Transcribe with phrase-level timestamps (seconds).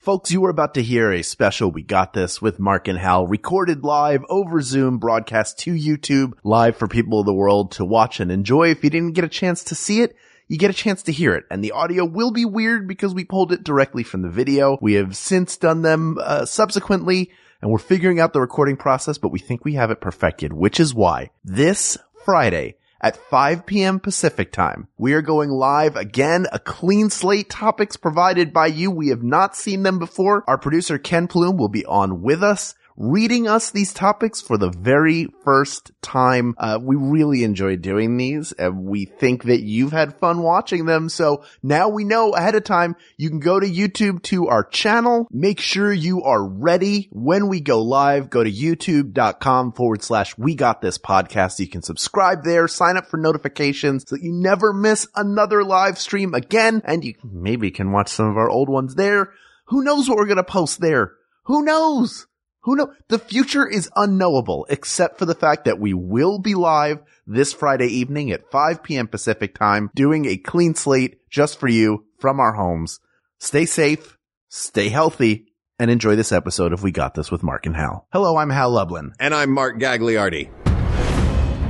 [0.00, 3.26] Folks, you are about to hear a special We Got This with Mark and Hal
[3.26, 8.18] recorded live over Zoom, broadcast to YouTube, live for people of the world to watch
[8.18, 8.70] and enjoy.
[8.70, 10.16] If you didn't get a chance to see it,
[10.48, 11.44] you get a chance to hear it.
[11.50, 14.78] And the audio will be weird because we pulled it directly from the video.
[14.80, 17.30] We have since done them uh, subsequently
[17.60, 20.80] and we're figuring out the recording process, but we think we have it perfected, which
[20.80, 24.00] is why this Friday, at 5 p.m.
[24.00, 24.88] Pacific time.
[24.98, 28.90] We are going live again, a clean slate topics provided by you.
[28.90, 30.44] We have not seen them before.
[30.46, 34.68] Our producer Ken Plume will be on with us reading us these topics for the
[34.68, 36.54] very first time.
[36.58, 41.08] Uh, we really enjoy doing these and we think that you've had fun watching them.
[41.08, 45.26] So now we know ahead of time, you can go to YouTube to our channel.
[45.30, 48.28] Make sure you are ready when we go live.
[48.28, 51.58] Go to youtube.com forward slash we got this podcast.
[51.58, 55.96] You can subscribe there, sign up for notifications so that you never miss another live
[55.96, 56.82] stream again.
[56.84, 59.32] And you maybe can watch some of our old ones there.
[59.68, 61.12] Who knows what we're going to post there?
[61.44, 62.26] Who knows?
[62.62, 62.92] Who know?
[63.08, 67.86] The future is unknowable except for the fact that we will be live this Friday
[67.86, 69.08] evening at 5 p.m.
[69.08, 73.00] Pacific time doing a clean slate just for you from our homes.
[73.38, 74.18] Stay safe,
[74.50, 75.46] stay healthy,
[75.78, 78.06] and enjoy this episode of We Got This with Mark and Hal.
[78.12, 79.14] Hello, I'm Hal Lublin.
[79.18, 80.50] And I'm Mark Gagliardi.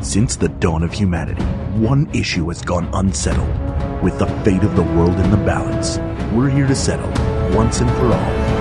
[0.05, 1.45] Since the dawn of humanity,
[1.79, 4.03] one issue has gone unsettled.
[4.03, 5.99] With the fate of the world in the balance,
[6.35, 7.11] we're here to settle
[7.57, 8.60] once and for all.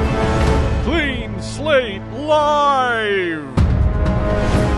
[2.29, 3.55] Clean Slate Live!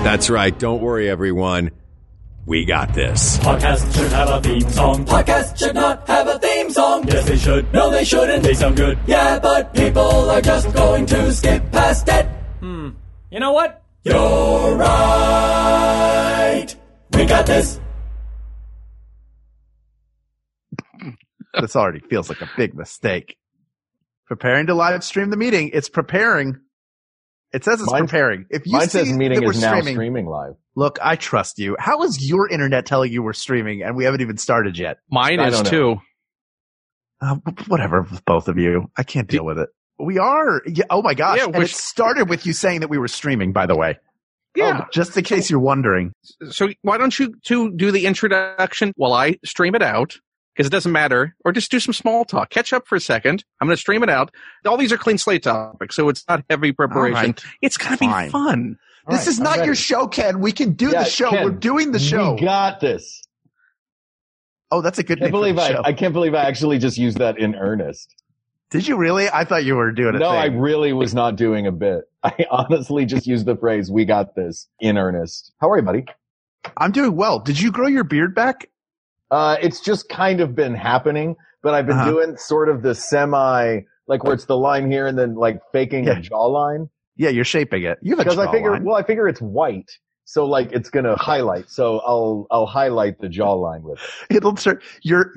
[0.04, 0.58] That's right.
[0.58, 1.72] Don't worry, everyone.
[2.46, 3.38] We got this.
[3.38, 5.06] Podcast should have a theme song.
[5.06, 7.08] Podcast should not have a theme song.
[7.08, 7.72] Yes, they should.
[7.72, 8.44] No, they shouldn't.
[8.44, 8.98] They sound good.
[9.06, 12.26] Yeah, but people are just going to skip past it.
[12.62, 12.90] Hmm.
[13.30, 13.84] You know what?
[14.04, 15.86] You're right.
[17.14, 17.80] We got this.
[21.60, 23.38] this already feels like a big mistake.
[24.26, 25.70] Preparing to live stream the meeting.
[25.74, 26.58] It's preparing.
[27.54, 28.46] It says it's Mine- preparing.
[28.50, 30.54] If you Mine see says meeting that we're is now streaming, streaming live.
[30.76, 31.76] look, I trust you.
[31.80, 35.00] How is your internet telling you we're streaming and we haven't even started yet?
[35.10, 35.98] Mine I is too.
[37.20, 37.36] Uh,
[37.68, 38.90] whatever, with both of you.
[38.98, 39.70] I can't deal with it.
[40.00, 40.62] We are.
[40.66, 41.38] Yeah, oh my gosh.
[41.38, 44.00] Yeah, and we're- it started with you saying that we were streaming, by the way.
[44.56, 44.82] Yeah.
[44.84, 46.12] Oh, just in case you're wondering.
[46.50, 50.18] So why don't you two do the introduction while I stream it out?
[50.54, 51.36] Because it doesn't matter.
[51.46, 52.50] Or just do some small talk.
[52.50, 53.44] Catch up for a second.
[53.60, 54.32] I'm going to stream it out.
[54.66, 57.16] All these are clean slate topics, so it's not heavy preparation.
[57.16, 57.44] All right.
[57.62, 58.78] It's going to be fun.
[59.08, 59.68] All this right, is not ready.
[59.68, 60.40] your show, Ken.
[60.42, 61.30] We can do Yeah, the show.
[61.32, 62.34] Ken, we're doing the show.
[62.36, 63.24] We got this.
[64.72, 65.82] oh, that's a good I can't name for believe the I, show.
[65.86, 68.16] I can't believe I actually just used that in earnest.
[68.70, 69.28] Did you really?
[69.30, 72.04] I thought you were doing a No, I really was not doing a bit.
[72.24, 75.52] I honestly just used the phrase, we got this in earnest.
[75.60, 76.06] How are you, buddy?
[76.78, 77.40] I'm doing well.
[77.40, 78.70] Did you grow your beard back?
[79.32, 82.12] Uh, it's just kind of been happening, but I've been Uh-huh.
[82.12, 86.04] doing sort of the semi, like where it's the line here and then like faking
[86.06, 86.18] Yeah.
[86.18, 86.90] a jawline.
[87.16, 87.98] Yeah, you're shaping it.
[88.02, 89.90] You have a Because I figure, well, I figure it's white.
[90.26, 91.70] So like it's gonna highlight.
[91.70, 94.00] So I'll, I'll highlight the jawline with
[94.30, 94.36] it.
[94.38, 94.80] It'll turn.
[95.02, 95.34] You're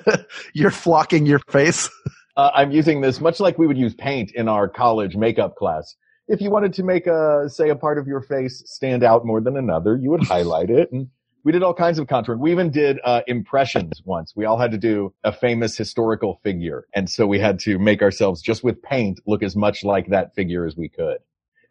[0.54, 1.88] you're flocking your face.
[2.36, 5.94] uh, I'm using this much like we would use paint in our college makeup class.
[6.28, 9.40] If you wanted to make a, say, a part of your face stand out more
[9.40, 10.92] than another, you would highlight it.
[10.92, 11.08] And
[11.48, 12.40] we did all kinds of contouring.
[12.40, 14.34] We even did uh, impressions once.
[14.36, 18.02] We all had to do a famous historical figure, and so we had to make
[18.02, 21.16] ourselves just with paint look as much like that figure as we could.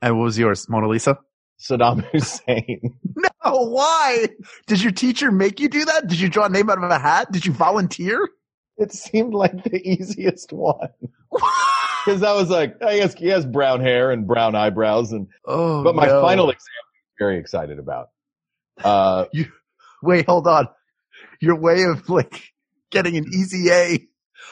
[0.01, 1.19] And what was yours, Mona Lisa?
[1.59, 2.97] Saddam Hussein.
[3.15, 3.29] No,
[3.67, 4.29] why?
[4.65, 6.07] Did your teacher make you do that?
[6.07, 7.31] Did you draw a name out of a hat?
[7.31, 8.27] Did you volunteer?
[8.79, 10.89] it seemed like the easiest one
[12.03, 15.83] because I was like, I guess he has brown hair and brown eyebrows, and Oh,
[15.83, 16.19] but my no.
[16.23, 18.09] final exam, I'm very excited about.
[18.83, 19.25] Uh,
[20.03, 20.67] Wait, hold on.
[21.41, 22.53] Your way of like
[22.91, 24.07] getting an easy A.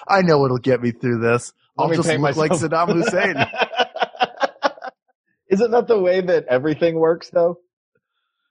[0.08, 1.54] I know it'll get me through this.
[1.78, 3.36] let I'll just paint look like Saddam Hussein.
[5.50, 7.60] Isn't that the way that everything works, though?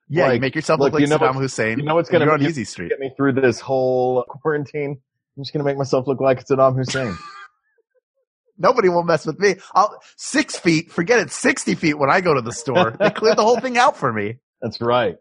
[0.09, 1.79] Yeah, you make yourself look, look like you know Saddam Hussein.
[1.79, 2.91] you know what's gonna you're on Easy Street.
[2.91, 5.01] Get me through this whole quarantine.
[5.37, 7.17] I'm just gonna make myself look like Saddam Hussein.
[8.59, 9.57] Nobody will mess with me.
[9.75, 10.93] I'll six feet.
[10.93, 11.33] Forget it.
[11.33, 12.93] Sixty feet when I go to the store.
[12.99, 14.39] They cleared the whole thing out for me.
[14.63, 15.17] That's right.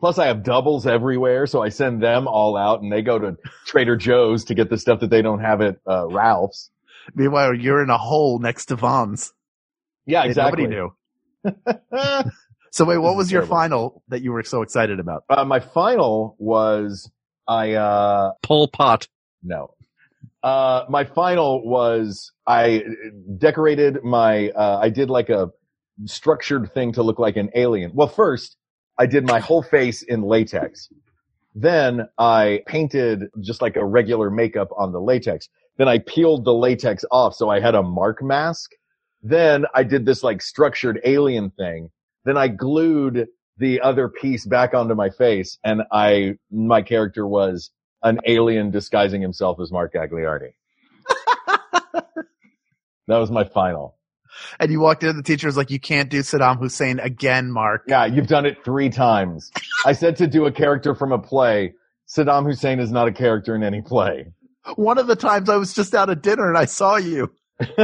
[0.00, 3.36] Plus, I have doubles everywhere, so I send them all out, and they go to
[3.66, 6.70] Trader Joe's to get the stuff that they don't have at uh, Ralph's.
[7.14, 9.32] Meanwhile, you're in a hole next to Vons.
[10.06, 10.66] Yeah, exactly.
[10.66, 10.90] Nobody
[11.44, 12.30] knew.
[12.70, 13.56] So wait, what was your terrible.
[13.56, 15.24] final that you were so excited about?
[15.30, 17.10] Uh, my final was
[17.46, 19.08] I uh Pol Pot.
[19.42, 19.74] no.
[20.42, 22.84] Uh my final was I
[23.38, 25.48] decorated my uh I did like a
[26.04, 27.92] structured thing to look like an alien.
[27.94, 28.57] Well, first
[28.98, 30.88] I did my whole face in latex.
[31.54, 35.48] Then I painted just like a regular makeup on the latex.
[35.76, 38.72] Then I peeled the latex off, so I had a mark mask.
[39.22, 41.90] Then I did this like structured alien thing.
[42.24, 47.70] Then I glued the other piece back onto my face, and I my character was
[48.02, 50.52] an alien disguising himself as Mark Gagliardi.
[51.92, 52.14] that
[53.08, 53.97] was my final.
[54.60, 57.84] And you walked in, the teacher was like, "You can't do Saddam Hussein again, Mark."
[57.86, 59.50] Yeah, you've done it three times.
[59.86, 61.74] I said to do a character from a play.
[62.08, 64.32] Saddam Hussein is not a character in any play.
[64.76, 67.30] One of the times I was just out at dinner and I saw you.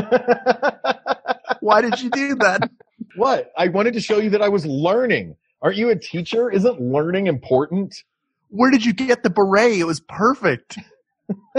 [1.61, 2.71] Why did you do that?
[3.17, 3.53] what?
[3.57, 5.37] I wanted to show you that I was learning.
[5.63, 6.51] Aren't you a teacher?
[6.51, 8.03] Isn't learning important?
[8.51, 9.79] Where did you get the beret?
[9.79, 10.79] It was perfect.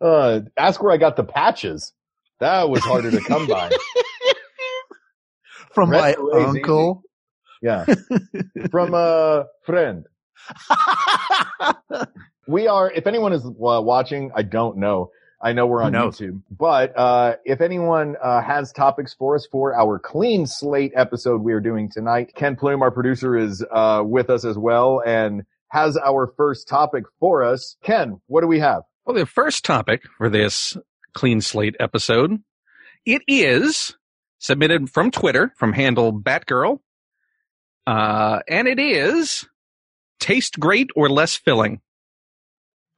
[0.00, 1.92] uh, ask where I got the patches.
[2.40, 3.70] That was harder to come by.
[5.72, 7.02] From Red my berets, uncle.
[7.62, 7.84] Yeah.
[8.70, 10.06] From a friend.
[12.46, 15.10] We are, if anyone is uh, watching, I don't know.
[15.40, 16.18] I know we're on knows?
[16.18, 21.42] YouTube, but, uh, if anyone, uh, has topics for us for our clean slate episode
[21.42, 25.42] we are doing tonight, Ken Plume, our producer, is, uh, with us as well and
[25.68, 27.76] has our first topic for us.
[27.82, 28.82] Ken, what do we have?
[29.04, 30.76] Well, the first topic for this
[31.14, 32.42] clean slate episode,
[33.06, 33.96] it is
[34.38, 36.80] submitted from Twitter from handle Batgirl,
[37.86, 39.46] uh, and it is
[40.20, 41.80] taste great or less filling.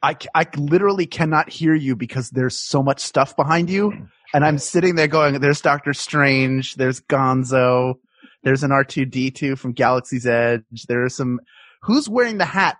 [0.02, 4.08] I, I literally cannot hear you because there's so much stuff behind you.
[4.34, 7.94] And I'm sitting there going, there's Doctor Strange, there's Gonzo,
[8.42, 11.40] there's an R2D2 from Galaxy's Edge, there's some,
[11.82, 12.76] who's wearing the hat?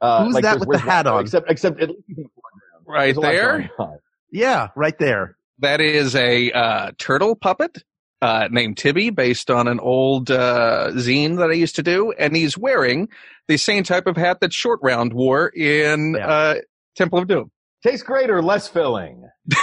[0.00, 1.22] Uh, Who's that with the hat on?
[1.22, 2.86] Except, except at least in the foreground.
[2.86, 3.98] Right There's there, going on.
[4.30, 5.36] Yeah, right there.
[5.60, 7.82] that is a uh, turtle puppet
[8.22, 12.34] uh, named Tibby, based on an old uh, zine that I used to do, and
[12.34, 13.08] he's wearing
[13.48, 16.26] the same type of hat that Short Round wore in Yeah.
[16.28, 16.54] uh,
[16.96, 17.50] Temple of Doom.
[17.82, 19.28] Tastes great or less filling?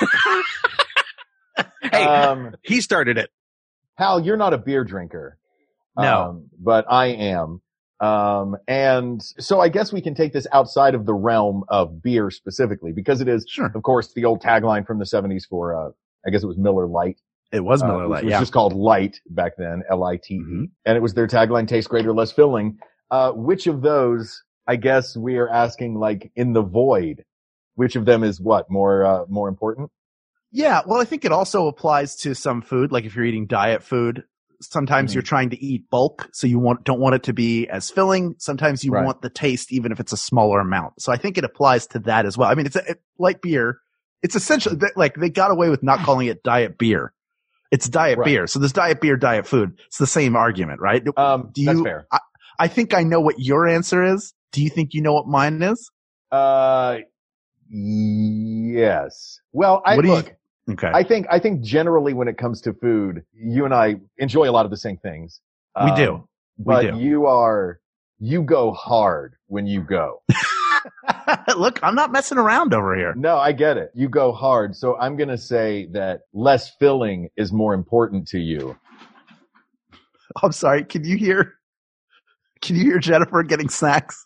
[1.83, 3.29] Hey, Um, he started it.
[3.97, 5.37] Hal, you're not a beer drinker.
[5.97, 6.21] No.
[6.29, 7.61] Um, but I am.
[8.01, 12.31] Um, and so I guess we can take this outside of the realm of beer
[12.31, 13.71] specifically because it is, Sure.
[13.73, 15.91] of course, the old tagline from the 70s for, uh,
[16.25, 17.19] I guess it was Miller Lite.
[17.51, 18.39] It was Uh, Miller which Lite, was yeah.
[18.39, 20.39] just called Light back then, L-I-T-E.
[20.39, 20.69] Mhm.
[20.85, 22.79] And it was their tagline, taste great or less filling.
[23.11, 27.23] Uh, which of those, I guess we are asking like in the void,
[27.75, 29.91] which of them is what more, uh, more important?
[30.51, 32.91] Yeah, well, I think it also applies to some food.
[32.91, 34.23] Like if you're eating diet food,
[34.61, 35.15] sometimes Mhm.
[35.15, 38.35] you're trying to eat bulk, so you want don't want it to be as filling.
[38.37, 39.05] Sometimes you Right.
[39.05, 41.01] want the taste, even if it's a smaller amount.
[41.01, 42.49] So I think it applies to that as well.
[42.49, 43.79] I mean, it's a, it, light beer.
[44.23, 47.13] It's essentially like they got away with not calling it diet beer.
[47.71, 48.25] It's diet Right.
[48.25, 48.47] beer.
[48.47, 49.79] So there's diet beer, diet food.
[49.87, 51.01] It's the same argument, right?
[51.17, 52.05] Um, Do that's you- fair.
[52.11, 52.19] I,
[52.59, 54.33] I think I know what your answer is.
[54.51, 55.89] Do you think you know what mine is?
[56.31, 56.97] Uh,
[57.69, 59.39] yes.
[59.51, 60.33] Well, I What do you- look.
[60.69, 60.91] Okay.
[60.93, 64.51] I think I think generally when it comes to food, you and I enjoy a
[64.51, 65.41] lot of the same things.
[65.75, 66.27] we Um, do.
[66.57, 66.97] but do.
[66.99, 67.79] you are
[68.19, 70.21] you go hard when you go.
[71.57, 73.13] Look, I'm not messing around over here.
[73.15, 73.91] no, I get it.
[73.95, 74.75] You go hard.
[74.75, 78.77] So I'm gonna say that less filling is more important to you.
[80.43, 80.83] I'm sorry.
[80.83, 81.55] Can you hear?
[82.61, 84.23] Can you hear Jennifer getting snacks?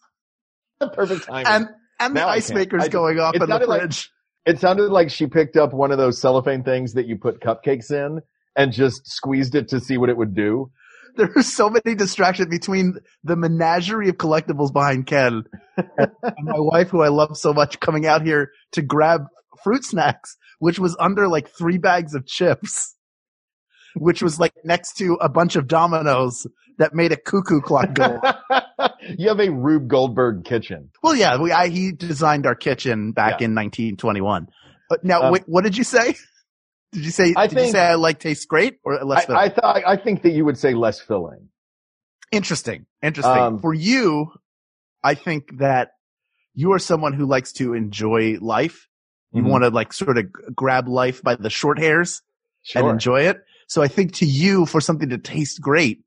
[0.79, 1.47] The Perfect timing.
[1.47, 1.67] And
[1.99, 2.57] and the Now I ice can.
[2.57, 4.11] maker's I- going off in the sounded like- fridge.
[4.45, 7.91] It sounded like she picked up one of those cellophane things that you put cupcakes
[7.91, 8.21] in
[8.55, 10.71] and just squeezed it to see what it would do.
[11.17, 15.43] There are so many distractions between the menagerie of collectibles behind Ken
[15.77, 16.09] and
[16.41, 19.21] my wife, who I love so much, coming out here to grab
[19.63, 22.95] fruit snacks, which was under like three bags of chips,
[23.95, 26.47] which was like next to a bunch of dominoes
[26.79, 28.19] that made a cuckoo clock go.
[29.17, 30.89] you have a Rube Goldberg kitchen.
[31.03, 33.45] well, yeah, we, I, he designed our kitchen back Yeah.
[33.47, 34.47] in 1921.
[34.89, 36.15] But now, Um, wait, what did you say?
[36.91, 37.33] Did you say?
[37.35, 39.23] I did you think- say I like tastes great or less?
[39.23, 39.41] I, filling?
[39.41, 41.49] I thought I think that you would say less filling.
[42.31, 42.85] Interesting.
[43.01, 43.37] Interesting.
[43.37, 44.31] Um, For you,
[45.03, 45.91] I think that
[46.53, 48.87] you are someone who likes to enjoy life.
[49.33, 49.49] You Mhm.
[49.49, 52.21] want to like sort of grab life by the short hairs
[52.73, 53.37] and enjoy it.
[53.67, 56.01] So I think to you, for something to taste great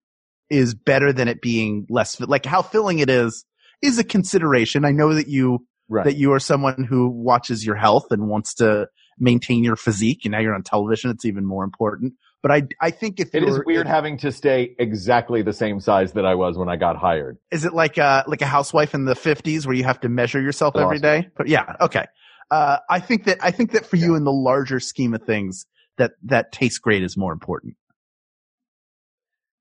[0.50, 3.44] is better than it being less, like how filling it is,
[3.82, 4.84] is a consideration.
[4.84, 6.04] I know that you, Right.
[6.04, 8.88] that you are someone who watches your health and wants to
[9.18, 10.20] maintain your physique.
[10.24, 11.10] And now you're on television.
[11.10, 12.12] It's even more important.
[12.42, 16.12] But I, I think if It is weird having to stay exactly the same size
[16.12, 17.38] that I was when I got hired.
[17.50, 20.40] Is it like a like a housewife in the fifties where you have to measure
[20.40, 21.00] yourself every?
[21.00, 22.04] But yeah, okay.
[22.50, 25.66] Uh, I think that I think that for you in the larger scheme of things,
[25.96, 27.74] that that tastes great is more important.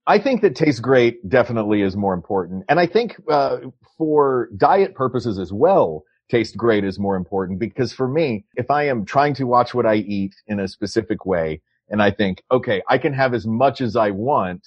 [0.07, 2.63] I think that tastes great definitely is more important.
[2.69, 3.57] And I think, uh,
[3.97, 8.83] for diet purposes as well, taste great is more important because for me, if I
[8.87, 12.81] am trying to watch what I eat in a specific way and I think, okay,
[12.89, 14.65] I can have as much as I want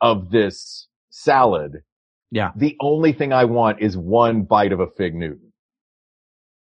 [0.00, 1.82] of this salad.
[2.30, 2.50] Yeah.
[2.56, 5.52] The only thing I want is one bite of a fig Newton.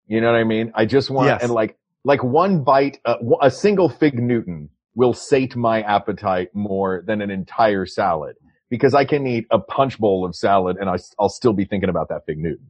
[0.08, 0.72] You know what I mean?
[0.76, 1.44] I just want, Yes.
[1.44, 7.04] and like, like one bite, uh, a single fig Newton will sate my appetite more
[7.06, 8.36] than an entire salad
[8.68, 11.88] because I can eat a punch bowl of salad and I, will still be thinking
[11.88, 12.66] about that fig Newton.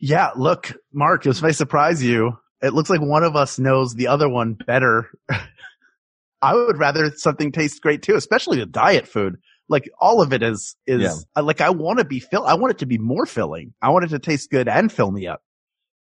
[0.00, 2.38] Yeah, look, Mark, this may surprise you.
[2.62, 5.10] It looks like one of us knows the other one better.
[6.42, 9.36] I would rather something taste great too, especially the diet food.
[9.68, 11.42] Like all of it is, is Yeah.
[11.42, 12.46] like I want to be fill.
[12.46, 13.74] I want it to be more filling.
[13.82, 15.42] I want it to taste good and fill me up.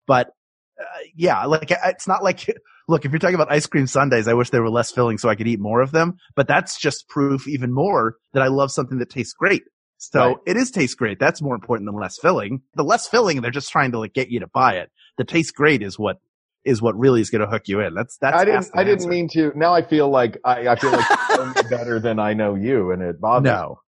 [0.05, 0.27] But
[0.79, 0.83] uh,
[1.15, 2.45] yeah, like it's not like,
[2.87, 5.29] look, if you're talking about ice cream sundaes, I wish they were less filling so
[5.29, 6.17] I could eat more of them.
[6.35, 9.63] But that's just proof even more that I love something that tastes great.
[9.97, 10.37] So Right.
[10.45, 11.19] it is taste great.
[11.19, 12.61] That's more important than less filling.
[12.75, 14.91] The less filling, they're just trying to like get you to buy it.
[15.17, 16.17] The taste great is what
[16.65, 17.93] is what really is going to hook you in.
[17.93, 18.35] That's that's.
[18.37, 19.09] I didn't, I didn't answer.
[19.09, 19.51] mean to.
[19.55, 23.01] Now I feel like I, I feel like me better than I know you and
[23.01, 23.51] it bothers me.
[23.51, 23.79] No,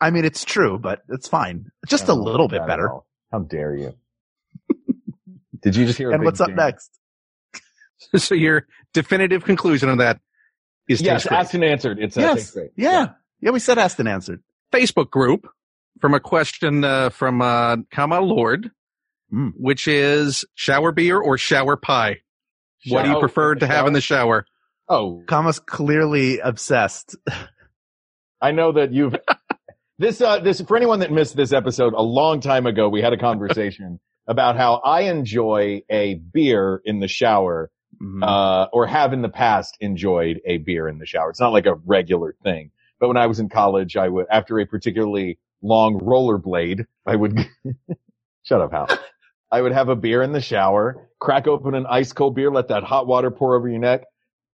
[0.00, 1.66] I mean it's true, but it's fine.
[1.86, 2.88] Just a little bit better.
[3.30, 3.94] How dare you?
[5.62, 6.10] Did you just hear?
[6.10, 6.56] And what's up ding?
[6.56, 6.98] next?
[8.16, 10.20] so your definitive conclusion on that
[10.88, 11.38] is Yes, taste great.
[11.38, 11.98] asked and answered.
[12.00, 12.34] It's uh, Yes.
[12.36, 12.70] tastes great.
[12.76, 13.08] Yeah.
[13.40, 14.42] yeah, We said asked and answered.
[14.72, 15.48] Facebook group
[16.00, 18.70] from a question uh, from uh, Kama Lord,
[19.32, 19.52] Mm.
[19.56, 22.16] which is shower beer or shower pie.
[22.88, 24.44] what do you prefer to have in the shower?
[24.88, 27.14] Oh, Kama's clearly obsessed.
[28.40, 29.14] I know that you've
[30.00, 33.12] this uh this for anyone that missed this episode a long time ago we had
[33.12, 37.70] a conversation about how I enjoy a beer in the shower
[38.02, 38.22] Mhm.
[38.22, 41.30] uh or have in the past enjoyed a beer in the shower.
[41.30, 42.72] It's not like a regular thing.
[43.00, 47.38] But when I was in college I would after a particularly long rollerblade I would
[48.44, 48.88] shut up Hal.
[49.50, 52.68] I would have a beer in the shower, crack open an ice cold beer, let
[52.68, 54.04] that hot water pour over your neck,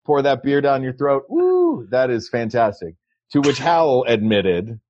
[0.06, 1.24] pour that beer down your throat.
[1.28, 2.96] Woo, that is fantastic.
[3.32, 4.80] To which Hal admitted,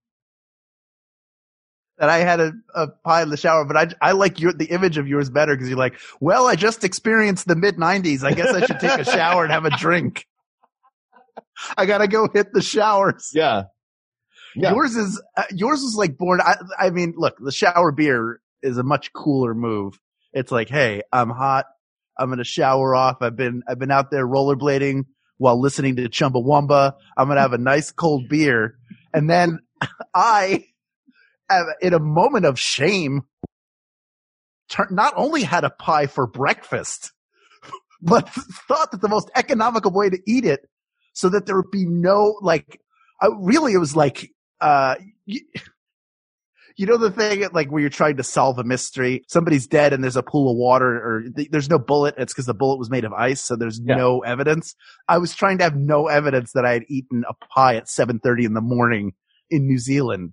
[1.99, 4.67] that I had a, a pie in the shower, but I, I like your, the
[4.67, 8.25] image of yours better because you're like, well, I just experienced the mid nineties.
[8.25, 10.27] I guess I should take a shower and have a drink.
[11.77, 13.31] I gotta go hit the showers.
[13.33, 13.65] yeah,
[14.57, 16.41] yeah, Yours is, uh, yours is like born.
[16.41, 19.99] I, I mean, look, the shower beer is a much cooler move.
[20.33, 21.67] It's like, hey, I'm hot.
[22.19, 23.19] I'm going to shower off.
[23.21, 25.05] I've been, I've been out there rollerblading
[25.39, 26.95] while listening to Chumbawamba.
[27.17, 28.79] I'm going to have a nice cold beer.
[29.13, 29.59] And then
[30.15, 30.67] I,
[31.81, 33.23] in a moment of shame,
[34.91, 37.13] not only had a pie for breakfast,
[38.03, 40.61] but thought that the most economical way to eat it
[41.13, 42.81] so that there would be no, like,
[43.21, 44.97] I, really it was like, uh,
[45.27, 45.41] you,
[46.77, 50.03] you know the thing like where you're trying to solve a mystery somebody's dead and
[50.03, 52.91] there's a pool of water or th- there's no bullet it's because the bullet was
[52.91, 53.97] made of ice so there's Yeah.
[53.97, 54.75] no evidence
[55.09, 58.45] i was trying to have no evidence that i had eaten a pie at 7.30
[58.47, 59.13] in the morning
[59.51, 60.33] in new zealand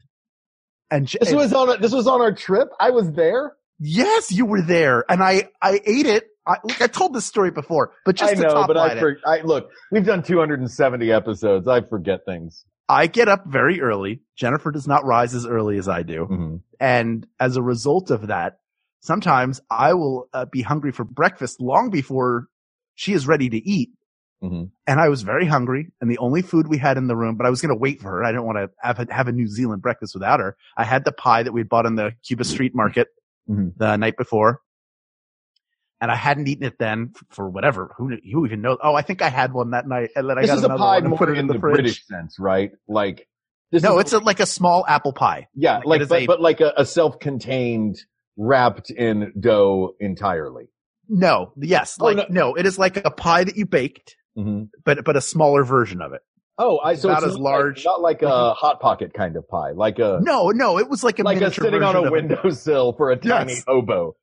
[0.92, 2.70] and, j- this was on a, this was on our trip.
[2.80, 3.56] I was there.
[3.80, 7.52] yes you were there and i i ate it I, look, I told this story
[7.52, 9.70] before, but just I to know, top but I, for, I look.
[9.92, 11.68] We've done 270 episodes.
[11.68, 12.66] I forget things.
[12.90, 14.22] I get up very early.
[14.36, 16.28] Jennifer does not rise as early as I do.
[16.30, 16.56] Mm-hmm.
[16.80, 18.60] And as a result of that,
[19.02, 22.48] sometimes I will uh, be hungry for breakfast long before
[22.96, 23.92] she is ready to eat.
[24.44, 24.72] Mhm.
[24.88, 27.46] And I was very hungry and the only food we had in the room, but
[27.46, 28.24] I was going to wait for her.
[28.24, 30.58] I didn't want to have a, have a New Zealand breakfast without her.
[30.76, 33.10] I had the pie that we'd bought in the Cuba street market
[33.50, 33.74] Mhm.
[33.78, 34.62] the night before.
[36.00, 37.94] And I hadn't eaten it then for whatever.
[37.98, 38.80] Who, who even knows?
[38.82, 40.70] Oh, I think I had one that night and then I This got is a
[40.70, 41.74] pie more put it in in the, the fridge.
[41.76, 42.72] British sense, right?
[42.88, 43.28] Like
[43.72, 43.84] this.
[43.84, 45.48] no, it's a, like a small apple pie.
[45.54, 48.00] yeah, like, like, but, a- but like a, a self-contained,
[48.38, 50.70] wrapped in dough entirely.
[51.08, 52.26] No, yes, Oh, like no.
[52.30, 52.56] no.
[52.56, 54.64] it is like a pie that you baked, Mm-hmm.
[54.86, 56.22] but but a smaller version of it.
[56.58, 59.36] Oh, I so About it's as not large- like, not like a hot pocket kind
[59.36, 61.96] of pie, like a No, no, it was like a like a miniature sitting on
[61.96, 62.12] a of it.
[62.12, 63.64] windowsill for a tiny Yes.
[63.68, 64.16] hobo.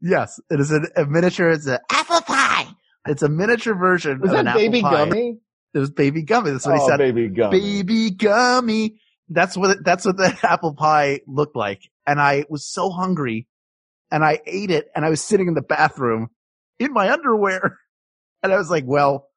[0.00, 1.50] Yes, it is a, a miniature.
[1.50, 2.66] It's an apple pie.
[3.06, 4.90] It's a miniature version Was of an that apple baby pie.
[4.90, 5.38] gummy?
[5.72, 6.50] It was baby gummy.
[6.50, 6.96] That's what oh, he said.
[6.98, 7.60] baby gummy.
[7.60, 8.96] Baby gummy.
[9.28, 11.80] That's what it, that's what the apple pie looked like.
[12.06, 13.46] And I was so hungry,
[14.10, 16.28] and I ate it, and I was sitting in the bathroom
[16.78, 17.78] in my underwear,
[18.42, 19.28] and I was like, "Well,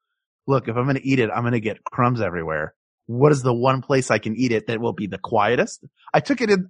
[0.47, 2.73] look, if I'm going to eat it, I'm going to get crumbs everywhere.
[3.05, 6.19] What is the one place I can eat it that will be the quietest?" I
[6.19, 6.69] took it in.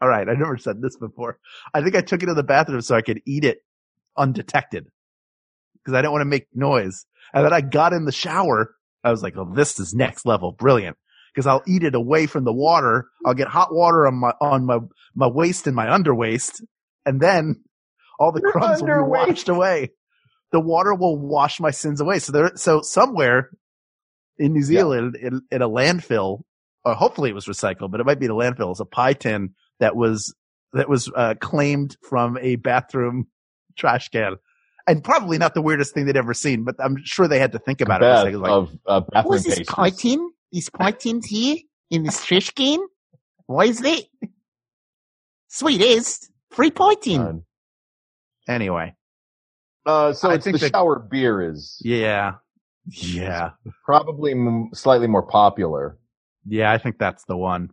[0.00, 1.38] All right, I never said this before.
[1.74, 3.58] I think I took it to the bathroom so I could eat it
[4.16, 4.86] undetected
[5.74, 7.04] because I didn't want to make noise.
[7.34, 8.74] And then I got in the shower.
[9.04, 10.96] I was like, "Oh, this is next level, brilliant."
[11.34, 13.06] Because I'll eat it away from the water.
[13.24, 14.80] I'll get hot water on my on my
[15.14, 16.62] my waist and my underwaist,
[17.06, 17.62] and then
[18.18, 19.90] all the crumbs will be washed away.
[20.52, 22.18] The water will wash my sins away.
[22.18, 23.50] So there, so somewhere
[24.38, 26.42] in New Zealand, in, in a landfill,
[26.84, 28.70] or hopefully it was recycled, but it might be the landfill.
[28.70, 30.34] It's a pie tin that was
[30.72, 33.26] that was uh, claimed from a bathroom
[33.76, 34.36] trash can,
[34.86, 36.64] and probably not the weirdest thing they'd ever seen.
[36.64, 38.04] But I'm sure they had to think about it.
[38.04, 39.68] Best It was like, of uh, bathroom What's this pastries.
[39.68, 40.30] pie tin?
[40.52, 41.56] This pie tin's here
[41.90, 42.80] in this trash can?
[43.46, 44.02] Why is that?
[45.48, 46.28] Sweet as.
[46.50, 47.44] Free pie tin.
[48.48, 48.94] Anyway,
[49.86, 52.34] Uh, so I it's think the that- shower beer is yeah,
[52.86, 53.50] yeah,
[53.84, 55.98] probably m- slightly more popular.
[56.46, 56.70] yeah.
[56.70, 57.70] I think that's the one.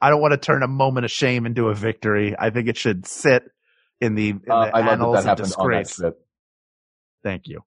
[0.00, 2.34] I don't want to turn a moment of shame into a victory.
[2.38, 3.42] I think it should sit
[4.00, 6.12] in the, in Uh, the I love that annals that of happened on that disgrace.
[7.22, 7.60] Thank you.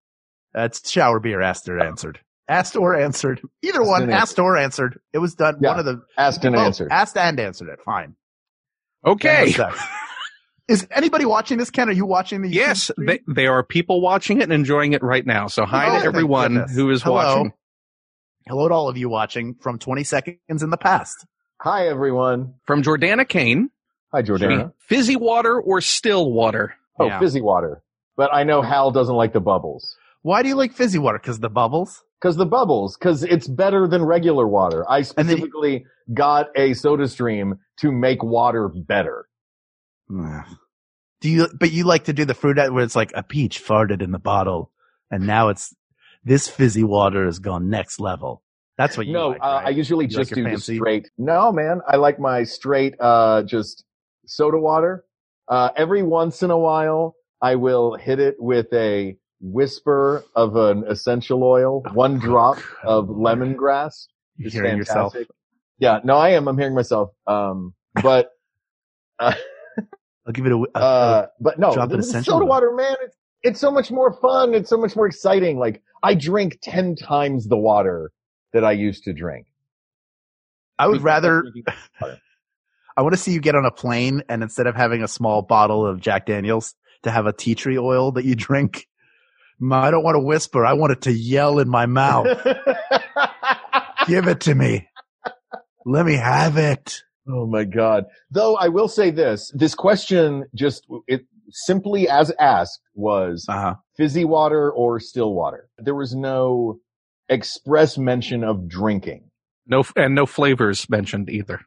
[0.54, 2.20] That's shower beer asked or answered.
[2.48, 3.40] Asked or answered.
[3.62, 5.00] Either Asked one, and asked or answered.
[5.14, 5.58] It was done.
[5.62, 5.70] Yeah.
[5.70, 6.66] One of the Asked and both.
[6.66, 6.92] answered.
[6.92, 7.80] Asked and answered it.
[7.86, 8.16] Fine.
[9.06, 9.54] Okay.
[10.70, 10.84] How's that?
[10.86, 11.70] Is anybody watching this?
[11.70, 12.50] Ken, are you watching the?
[12.50, 13.08] YouTube Yes, stream?
[13.08, 15.48] they, there are people watching it and enjoying it right now.
[15.48, 17.16] So hi Oh, to everyone who is Hello.
[17.16, 17.54] watching.
[18.48, 21.26] Hello to all of you watching from 20 seconds in the past.
[21.62, 22.56] Hi everyone.
[22.66, 23.70] From Jordana Kane,
[24.12, 24.74] Hi Jordana.
[24.80, 26.76] fizzy water or still water?
[27.00, 27.20] Oh, Yeah.
[27.20, 27.82] fizzy water.
[28.18, 29.96] But I know Hal doesn't like the bubbles.
[30.24, 31.18] Why do you like fizzy water?
[31.20, 32.04] Because the bubbles.
[32.22, 34.90] Cause the bubbles, cause it's better than regular water.
[34.90, 39.26] I And then- specifically got a soda stream to make water better.
[40.10, 41.48] Do you?
[41.58, 44.12] But you like to do the fruit out where it's like a peach farted in
[44.12, 44.72] the bottle,
[45.10, 45.74] and now it's
[46.24, 48.44] this fizzy water has gone next level.
[48.78, 49.68] That's what you no, like, uh, right?
[49.68, 51.10] I usually You just like do the straight.
[51.18, 53.84] No, man, I like my straight, uh, just
[54.26, 55.06] soda water.
[55.48, 60.86] Uh, every once in a while, I will hit it with a whisper of an
[60.88, 64.08] essential oil, one drop of lemongrass.
[64.38, 65.16] You're hearing yourself.
[65.78, 66.48] Yeah, no, I am.
[66.48, 67.12] I'm hearing myself.
[67.28, 68.32] Um, but,
[70.26, 70.58] I'll give it a.
[70.76, 72.48] a- uh, but no, drop the, of the soda oil.
[72.50, 74.54] water, man, it's, it's so much more fun.
[74.54, 75.60] It's so much more exciting.
[75.60, 78.12] Like I drink 10 times the water
[78.54, 79.48] that I used to drink.
[80.80, 81.44] I would rather.
[82.96, 85.42] I want to see you get on a plane and instead of having a small
[85.42, 88.88] bottle of Jack Daniels, to have a tea tree oil that you drink.
[89.72, 90.66] I don't want to whisper.
[90.66, 92.26] I want it to yell in my mouth.
[94.08, 94.90] Give it to me.
[95.86, 97.04] Let me have it.
[97.28, 98.06] Oh my God.
[98.32, 103.76] Though I will say this, this question just, it simply as asked was Uh huh.
[103.96, 105.70] fizzy water or still water.
[105.78, 106.80] There was no
[107.30, 109.30] express mention of drinking.
[109.68, 111.62] No, and no flavors mentioned either.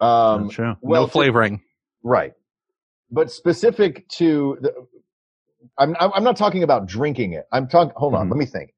[0.00, 0.76] Um, true.
[0.82, 1.62] well, no flavoring.
[2.02, 2.32] right.
[3.10, 4.74] But specific to the,
[5.78, 7.44] I'm, I'm not talking about drinking it.
[7.50, 8.32] I'm talking, hold on, Mhm.
[8.32, 8.74] let me think.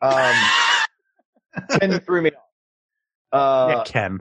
[0.00, 0.34] Um,
[1.78, 2.30] Ken, threw me
[3.32, 3.38] off.
[3.38, 4.20] Uh, yeah, Ken.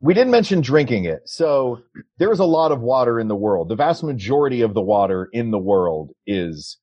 [0.00, 1.28] We didn't mention drinking it.
[1.28, 1.80] So
[2.18, 3.68] there is a lot of water in the world.
[3.68, 6.78] The vast majority of the water in the world is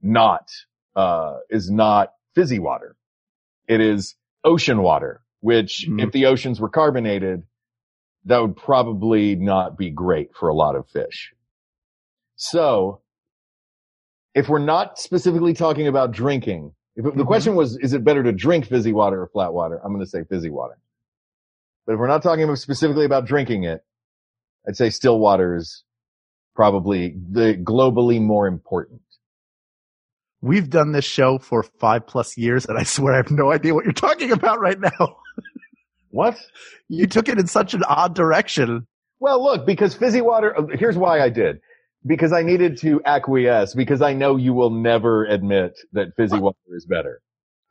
[0.00, 0.48] not,
[0.96, 2.96] uh, is not fizzy water.
[3.68, 6.02] It is ocean water, which Mhm.
[6.02, 7.42] if the oceans were carbonated,
[8.24, 11.34] that would probably not be great for a lot of fish.
[12.36, 13.02] So
[14.34, 17.26] if we're not specifically talking about drinking, if the Mhm.
[17.26, 19.80] question was, is it better to drink fizzy water or flat water?
[19.84, 20.78] I'm going to say fizzy water.
[21.86, 23.84] But if we're not talking specifically about drinking it,
[24.66, 25.84] I'd say still water is
[26.54, 29.02] probably the globally more important.
[30.40, 33.74] We've done this show for five plus years and I swear I have no idea
[33.74, 35.16] what you're talking about right now.
[36.14, 36.38] What?
[36.88, 38.86] You took it in such an odd direction.
[39.18, 41.58] Well, look, because fizzy water, uh, here's why I did.
[42.06, 46.56] Because I needed to acquiesce because I know you will never admit that fizzy water
[46.68, 47.20] is better.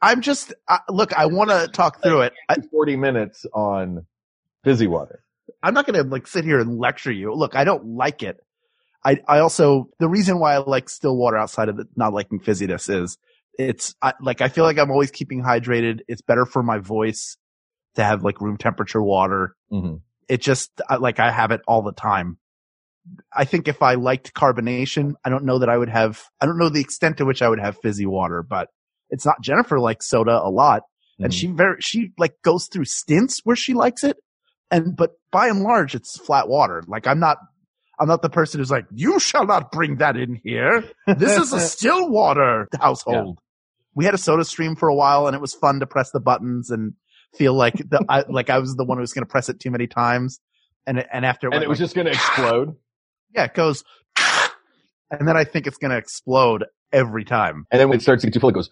[0.04, 2.34] I'm just, uh, look, I want to talk through it.
[2.50, 4.06] I, 40 minutes on
[4.66, 5.24] fizzy water.
[5.64, 7.34] I'm not going to like sit here and lecture you.
[7.34, 8.38] Look, I don't like it.
[9.06, 12.42] I, I also, the reason why I like still water outside of the, not liking
[12.42, 13.18] fizziness is
[13.58, 16.02] it's I, like, I feel like I'm always keeping hydrated.
[16.10, 17.38] It's better for my voice
[17.96, 19.56] to have like room temperature water.
[19.72, 19.96] Mm-hmm.
[20.28, 22.38] It just, I, like, I have it all the time.
[23.34, 26.58] I think if I liked carbonation, I don't know that I would have, I don't
[26.58, 28.68] know the extent to which I would have fizzy water, but
[29.14, 30.82] it's not Jennifer likes soda a lot
[31.20, 31.36] and Mhm.
[31.40, 34.18] she very, she like goes through stints where she likes it.
[34.72, 36.84] And, but by and large, it's flat water.
[36.88, 37.38] Like I'm not,
[38.00, 40.84] I'm not the person who's like, you shall not bring that in here.
[41.08, 43.38] This is a still water household.
[43.96, 46.20] We had a soda stream for a while and it was fun to press the
[46.20, 46.94] buttons and
[47.38, 49.60] feel like the, I, like I was the one who was going to press it
[49.60, 50.40] too many times.
[50.88, 52.76] And, and after and went it was like- just going to explode.
[53.36, 53.84] yeah, it goes,
[55.12, 57.66] and then I think it's going to explode every time.
[57.72, 58.70] And then when it starts to get too full, it goes,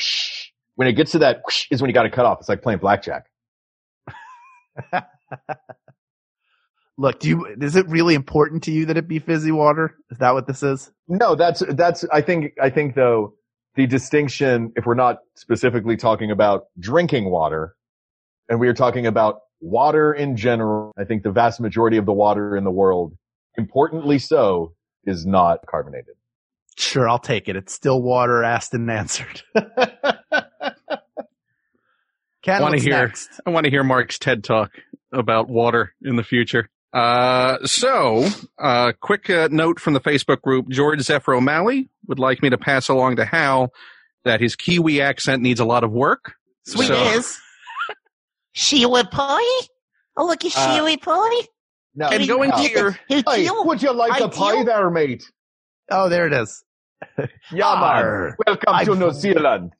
[0.00, 0.50] whoosh.
[0.76, 2.38] when it gets to that whoosh is when you got to cut off.
[2.40, 3.26] It's like playing blackjack.
[6.98, 9.96] Look, do you, is it really important to you that it be fizzy water?
[10.10, 10.90] Is that what this is?
[11.08, 12.04] No, that's that's.
[12.12, 13.34] I think I think though
[13.74, 17.74] the distinction, if we're not specifically talking about drinking water,
[18.50, 22.12] and we are talking about water in general, I think the vast majority of the
[22.12, 23.14] water in the world,
[23.56, 26.16] importantly so, is not carbonated.
[26.76, 27.56] Sure, I'll take it.
[27.56, 29.42] It's still water asked and answered.
[32.42, 33.28] Ken, want to hear next?
[33.44, 34.70] I want to hear Mark's TED talk
[35.12, 36.70] about water in the future.
[36.92, 38.26] Uh, so,
[38.58, 42.58] uh, quick uh, note from the Facebook group: George Zephyr O'Malley would like me to
[42.58, 43.72] pass along to Hal
[44.24, 46.32] that his Kiwi accent needs a lot of work.
[46.66, 47.38] Sweet So- is.
[48.52, 49.66] Sheila pie?
[50.16, 51.46] Oh, look at Uh, Sheila pie.
[51.94, 54.90] Now, And going to your Who hey, would you like I a pie deal- there,
[54.90, 55.30] mate?
[55.90, 56.64] Oh, there it is.
[57.50, 59.72] Yamar, Welcome I- to New Zealand.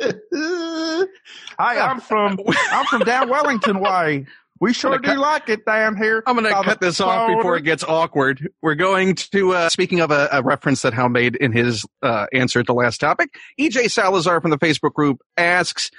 [0.02, 2.38] Hi, I'm from
[2.72, 4.26] I'm from down Wellington way.
[4.58, 6.22] We sure Gonna do like it down here.
[6.26, 8.48] I'm going to cut this off before it gets awkward.
[8.62, 12.26] We're going to, uh, speaking of a, a reference that Hal made in his uh,
[12.32, 15.90] answer to the last topic, EJ Salazar from the Facebook group asks,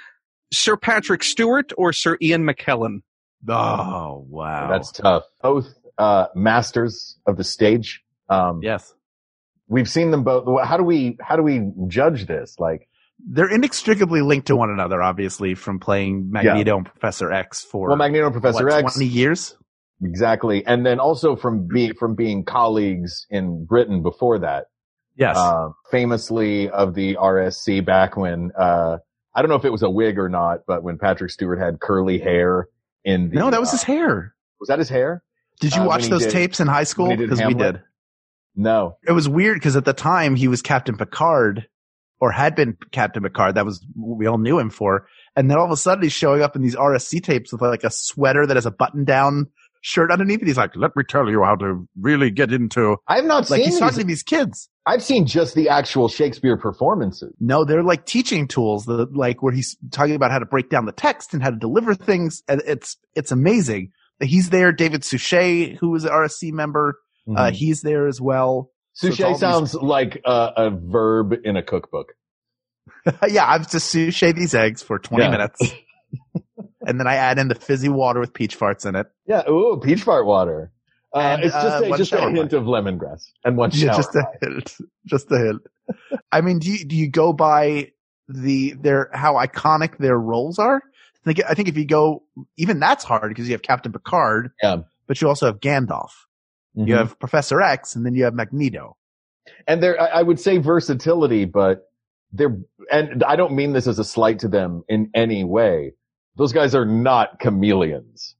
[0.50, 3.00] Sir Patrick Stewart or Sir Ian McKellen?
[3.48, 4.70] Oh, wow.
[4.70, 5.24] That's tough.
[5.42, 8.02] Both uh, masters of the stage.
[8.28, 8.94] Um, yes.
[9.68, 10.46] We've seen them both.
[10.64, 12.56] How do we how do we judge this?
[12.58, 17.88] Like, They're inextricably linked to one another, obviously, from playing Magneto and Professor X for
[17.88, 19.56] well, Magneto and Professor what, X, 20 years.
[20.02, 24.66] exactly, and then also from being from being colleagues in Britain before that.
[25.16, 25.36] Yes.
[25.36, 28.98] uh, famously of the RSC back when uh,
[29.34, 31.80] I don't know if it was a wig or not, but when Patrick Stewart had
[31.80, 32.68] curly hair
[33.04, 34.34] in the no, that was uh, his hair.
[34.60, 35.22] was that his hair?
[35.60, 37.08] Did you uh, watch those did- tapes in high school?
[37.08, 37.80] when he did Because we did.
[38.56, 41.66] No, It was weird because at the time he was Captain Picard
[42.20, 43.56] or had been Captain Picard.
[43.56, 45.06] That was what we all knew him for.
[45.36, 47.84] And then all of a sudden he's showing up in these RSC tapes with like
[47.84, 49.48] a sweater that has a button down
[49.80, 50.46] shirt underneath it.
[50.46, 53.58] He's like, let me tell you how to really get into, I have not like
[53.60, 53.70] seen.
[53.70, 54.06] he's talking to These.
[54.06, 54.68] these kids.
[54.86, 57.34] I've seen just the actual Shakespeare performances.
[57.40, 60.86] No, they're like teaching tools that like where he's talking about how to break down
[60.86, 62.42] the text and how to deliver things.
[62.48, 63.90] And it's, it's amazing.
[64.22, 64.72] He's there.
[64.72, 66.98] David Suchet, who was an RSC member,
[67.34, 68.70] uh, he's there as well.
[68.92, 72.14] so it's all Suchet these- sounds like a, a verb in a cookbook.
[73.28, 75.30] yeah, I've just sauteed these eggs for 20 Yeah.
[75.30, 75.60] minutes.
[76.86, 79.06] and then I add in the fizzy water with peach farts in it.
[79.26, 80.70] Yeah, ooh, peach fart water.
[81.14, 83.96] Uh, And, it's just uh, a, just a hint of lemongrass and one Yeah, shower.
[83.96, 84.74] just a hint.
[85.06, 85.62] Just a hint.
[86.32, 87.92] I mean, do you, do you go by
[88.28, 90.76] the, their, how iconic their roles are?
[90.76, 92.22] I think, I think if you go,
[92.58, 94.50] even that's hard because you have Captain Picard.
[94.62, 94.78] Yeah.
[95.06, 96.10] But you also have Gandalf.
[96.76, 96.88] Mhm.
[96.88, 98.96] You have Professor X and then you have Magneto.
[99.66, 101.90] and they're I I would say versatility, but
[102.32, 102.58] they're
[102.90, 105.92] and I don't mean this as a slight to them in any way.
[106.36, 108.34] Those guys are not chameleons.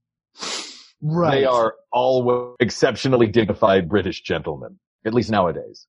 [1.03, 1.41] Right.
[1.41, 5.87] They are all exceptionally dignified British gentlemen, at least nowadays.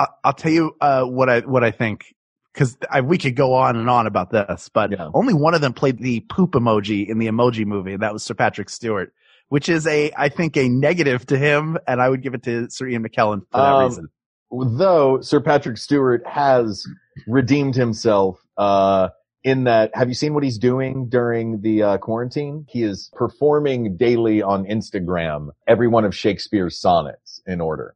[0.00, 2.14] I- I'll tell you uh, what I what I think
[2.52, 5.10] because we could go on and on about this, but Yeah.
[5.14, 7.92] only one of them played the poop emoji in the Emoji Movie.
[7.94, 9.12] and That was Sir Patrick Stewart,
[9.48, 12.68] which is a I think a negative to him, and I would give it to
[12.70, 14.08] Sir Ian McKellen for that Um, reason.
[14.50, 16.86] Though Sir Patrick Stewart has
[17.26, 19.10] redeemed himself uh,
[19.44, 19.90] in that.
[19.94, 22.64] Have you seen what he's doing during the uh, quarantine?
[22.68, 27.94] He is performing daily on Instagram every one of Shakespeare's sonnets in order.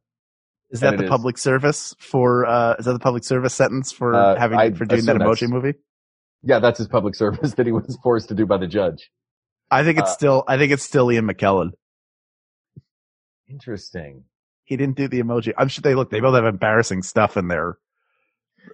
[0.69, 2.45] Is that and the is- public service for?
[2.45, 5.49] uh Is that the public service sentence for Uh, having I for doing that Emoji
[5.49, 5.73] Movie?
[6.43, 9.09] Yeah, that's his public service that he was forced to do by the judge.
[9.73, 11.71] I think it's uh, still I think it's still Ian McKellen.
[13.49, 14.23] Interesting.
[14.63, 15.53] He didn't do the emoji.
[15.57, 16.09] I'm sure they look.
[16.09, 17.77] They both have embarrassing stuff in there.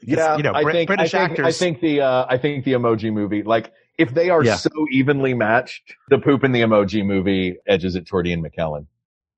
[0.03, 1.45] Yeah, you know, I think British I think, actors.
[1.47, 4.55] I think the uh, I think the Emoji Movie, like if they are Yeah.
[4.55, 8.85] so evenly matched, the poop in the Emoji Movie edges it toward Ian McKellen.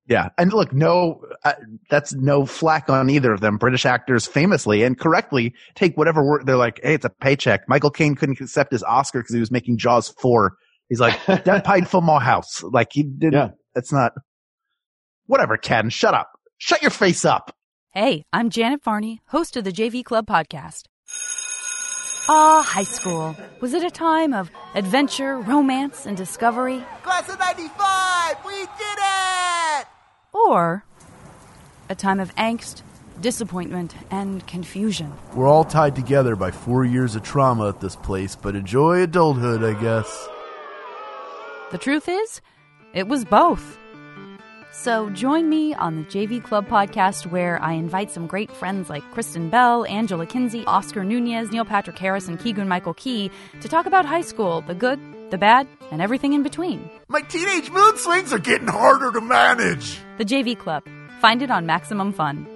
[0.07, 1.53] Yeah, and look, no, uh,
[1.89, 3.57] that's no flack on either of them.
[3.57, 6.81] British actors famously and correctly take whatever word they're like.
[6.83, 7.69] Hey, it's a paycheck.
[7.69, 10.57] Michael Caine couldn't accept his Oscar because he was making Jaws four.
[10.91, 12.61] He's like, that paid for my house.
[12.61, 13.31] Like he didn't.
[13.33, 13.49] Yeah.
[13.73, 14.11] That's not.
[15.25, 15.89] Whatever, Ken.
[15.89, 16.29] Shut up.
[16.57, 17.55] Shut your face up.
[17.93, 20.83] Hey, I'm Janet Varney, host of the JV Club podcast.
[22.27, 23.37] Ah, high school.
[23.61, 26.83] Was it a time of adventure, romance, and discovery?
[27.03, 28.45] Class of 95!
[28.45, 29.87] We did it!
[30.33, 30.83] Or
[31.87, 32.81] a time of angst,
[33.21, 35.13] disappointment, and confusion?
[35.35, 39.63] We're all tied together by four years of trauma at this place, but enjoy adulthood,
[39.63, 40.29] I guess.
[41.71, 42.41] The truth is,
[42.93, 43.77] it was both.
[44.73, 49.03] So join me on the JV Club podcast, where I invite some great friends like
[49.11, 53.31] Kristen Bell, Angela Kinsey, Oscar Nunez, Neil Patrick Harris, and Keegan Michael Key
[53.61, 56.89] to talk about high school, the good, the bad, and everything in between.
[57.07, 59.97] My teenage mood swings are getting harder to manage.
[60.17, 60.83] The JV Club.
[61.21, 62.47] Find it on Maximum Fun.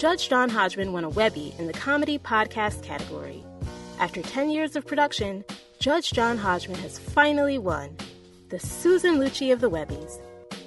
[0.00, 3.44] Judge John Hodgman won a Webby in the comedy podcast category.
[3.98, 5.44] After 10 years of production,
[5.78, 7.98] Judge John Hodgman has finally won
[8.48, 10.18] the Susan Lucci of the Webbies.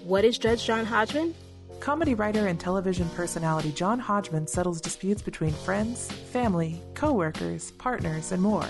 [0.03, 1.33] What is Judge John Hodgman?
[1.79, 8.39] Comedy writer and television personality John Hodgman settles disputes between friends, family, coworkers, partners, and
[8.39, 8.67] more.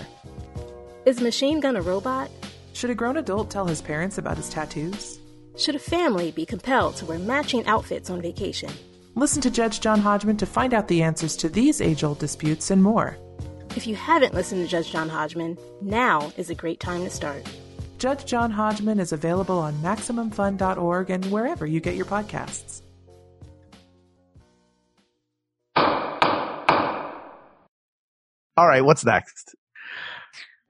[1.04, 2.30] Is Machine Gun a robot?
[2.72, 5.18] Should a grown adult tell his parents about his tattoos?
[5.58, 8.70] Should a family be compelled to wear matching outfits on vacation?
[9.16, 12.72] Listen to Judge John Hodgman to find out the answers to these age old disputes
[12.72, 13.16] and more.
[13.76, 17.44] If you haven't listened to Judge John Hodgman, now is a great time to start.
[17.98, 22.82] Judge John Hodgman is available on MaximumFun.org and wherever you get your podcasts.
[28.56, 29.54] All right, what's next?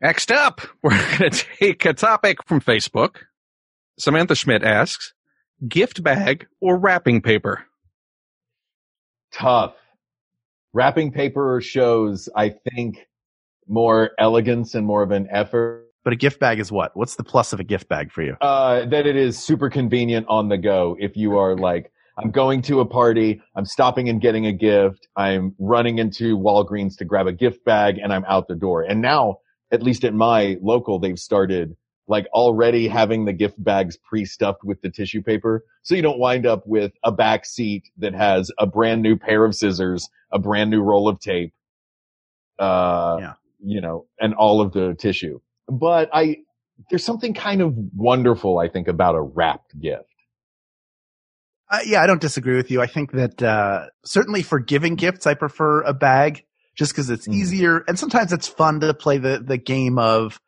[0.02, 3.22] Next up, we're going to take a topic from Facebook.
[3.98, 5.14] Samantha Schmidt asks,
[5.66, 7.66] gift bag or wrapping paper?
[9.34, 9.74] Tough.
[10.72, 13.06] Wrapping paper shows, I think,
[13.66, 15.88] more elegance and more of an effort.
[16.04, 16.96] But a gift bag is what?
[16.96, 18.36] What's the plus of a gift bag for you?
[18.40, 20.96] Uh, that it is super convenient on the go.
[21.00, 25.08] If you are like, I'm going to a party, I'm stopping and getting a gift,
[25.16, 28.82] I'm running into Walgreens to grab a gift bag, and I'm out the door.
[28.82, 29.38] And now,
[29.72, 34.80] at least at my local, they've started like already having the gift bags pre-stuffed with
[34.82, 35.64] the tissue paper.
[35.82, 39.44] So you don't wind up with a back seat that has a brand new pair
[39.44, 41.52] of scissors, a brand new roll of tape,
[42.58, 43.32] uh, Yeah.
[43.64, 45.40] you know, and all of the tissue.
[45.68, 46.38] But I,
[46.90, 50.04] there's something kind of wonderful, I think, about a wrapped gift.
[51.70, 52.82] Uh, yeah, I don't disagree with you.
[52.82, 56.44] I think that uh, certainly for giving gifts, I prefer a bag
[56.76, 60.38] just because it's easier, and sometimes it's fun to play the the game of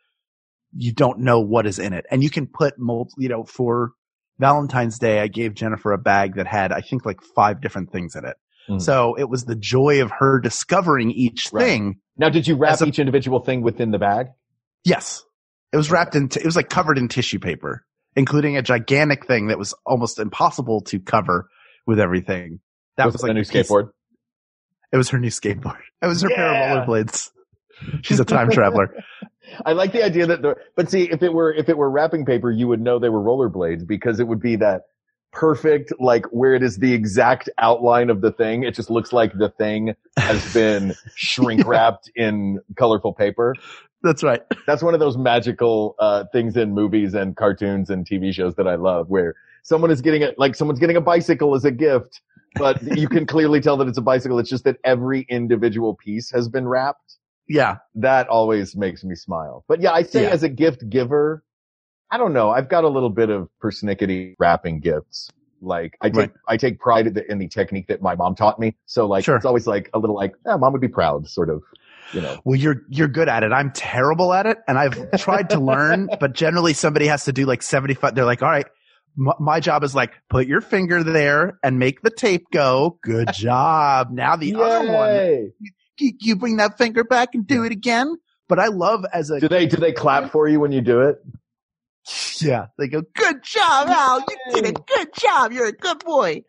[0.76, 3.12] you don't know what is in it, and you can put multi.
[3.18, 3.92] You know, for
[4.38, 8.14] Valentine's Day, I gave Jennifer a bag that had I think like five different things
[8.16, 8.37] in it.
[8.68, 8.83] Mm.
[8.83, 11.64] So it was the joy of her discovering each Right.
[11.64, 12.00] thing.
[12.16, 14.26] Now, did you wrap a- each individual thing within the bag?
[14.85, 15.24] Yes.
[15.72, 17.85] It was wrapped in, t- it was like covered in tissue paper,
[18.16, 21.48] including a gigantic thing that was almost impossible to cover
[21.87, 22.59] with everything.
[22.96, 23.90] That Was was, like a new piece- skateboard?
[24.92, 25.79] It was her new skateboard.
[26.02, 26.37] It was her Yeah.
[26.37, 27.31] pair of rollerblades.
[28.02, 28.94] She's a time traveler.
[29.64, 32.24] I like the idea that the, but see, if it were, if it were wrapping
[32.24, 34.82] paper, you would know they were rollerblades because it would be that
[35.32, 38.62] perfect, like where it is the exact outline of the thing.
[38.62, 43.54] It just looks like the thing has been shrink wrapped in colorful paper.
[44.02, 44.42] That's right.
[44.66, 48.66] That's one of those magical, uh, things in movies and cartoons and TV shows that
[48.66, 52.20] I love where someone is getting a, like someone's getting a bicycle as a gift,
[52.54, 54.38] but you can clearly tell that it's a bicycle.
[54.38, 57.16] It's just that every individual piece has been wrapped
[57.48, 57.76] Yeah.
[57.94, 59.64] that always makes me smile.
[59.68, 60.30] But yeah, I say Yeah.
[60.30, 61.42] as a gift giver,
[62.11, 62.50] I don't know.
[62.50, 65.30] I've got a little bit of persnickety wrapping gifts.
[65.61, 66.32] Like I take, Right.
[66.48, 68.76] I take pride in the, in the technique that my mom taught me.
[68.87, 69.37] So like, Sure.
[69.37, 71.62] it's always like a little like, yeah, mom would be proud, sort of,
[72.12, 72.40] you know.
[72.44, 73.52] Well, you're, you're good at it.
[73.52, 77.46] I'm terrible at it and I've tried to learn, but generally somebody has to do
[77.46, 78.14] like 75.
[78.14, 78.66] They're like, all right,
[79.16, 82.98] my job is like, put your finger there and make the tape go.
[83.02, 84.11] Good job.
[84.12, 85.52] Now the other one, Yay.
[85.98, 88.16] You, bring that finger back and do it again.
[88.48, 91.00] But I love as a Do they, do they clap for you when you do
[91.00, 91.18] it?
[92.40, 92.66] Yeah.
[92.78, 94.20] They go, good job, Al.
[94.20, 95.52] You did a good job.
[95.52, 96.44] You're a good boy.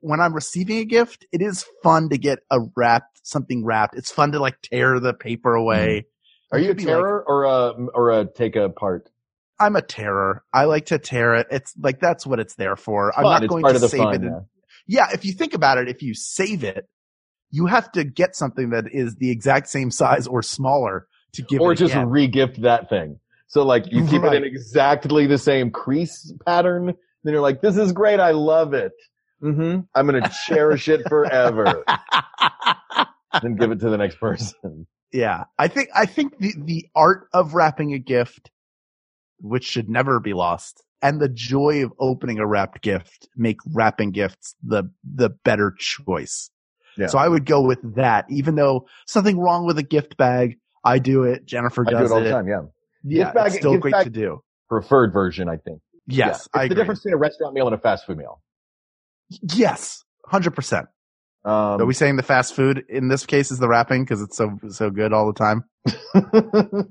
[0.00, 3.96] When I'm receiving a gift, it is fun to get a wrapped, something wrapped.
[3.96, 5.62] It's fun to like tear the paper hmm.
[5.62, 6.06] away.
[6.50, 9.10] Are you a be like- terror or a, or a take apart?
[9.58, 10.42] I'm a terror.
[10.52, 11.46] I like to tear it.
[11.50, 13.16] It's like, that's what it's there for.
[13.16, 13.32] I'm Fun.
[13.32, 14.22] not It's going part to of the save fun, it.
[14.24, 14.40] yeah.
[15.08, 15.14] yeah.
[15.14, 16.88] If you think about it, if you save it,
[17.52, 21.60] you have to get something that is the exact same size or smaller to give
[21.60, 23.20] or just re-gift that thing.
[23.46, 26.94] So like you keep it in exactly the same crease pattern.
[27.22, 28.18] Then you're like, this is great.
[28.18, 28.92] I love it.
[29.40, 31.84] hmm I'm going to cherish it forever.
[33.42, 34.86] then give it to the next person.
[35.12, 35.44] Yeah.
[35.58, 38.50] I think, I think the, the art of wrapping a gift,
[39.40, 44.12] which should never be lost, and the joy of opening a wrapped gift make wrapping
[44.12, 46.50] gifts the, the better choice.
[46.96, 47.06] Yeah.
[47.06, 50.58] So I would go with that, even though something wrong with a gift bag.
[50.84, 51.46] I do it.
[51.46, 52.48] Jennifer I does do it all the time.
[52.48, 52.62] Yeah.
[53.04, 53.24] Yeah.
[53.24, 54.42] Gift bag- it's still gift great bag- to do.
[54.68, 55.80] Preferred version, I think.
[56.06, 56.26] Yes.
[56.26, 56.30] Yeah.
[56.30, 56.74] It's I the agree.
[56.76, 58.40] difference between a restaurant meal and a fast food meal.
[59.28, 60.02] Yes.
[60.26, 60.88] Hundred percent.
[61.44, 64.36] Um, Are we saying the fast food in this case is the wrapping because it's
[64.36, 65.64] so, so good all the time?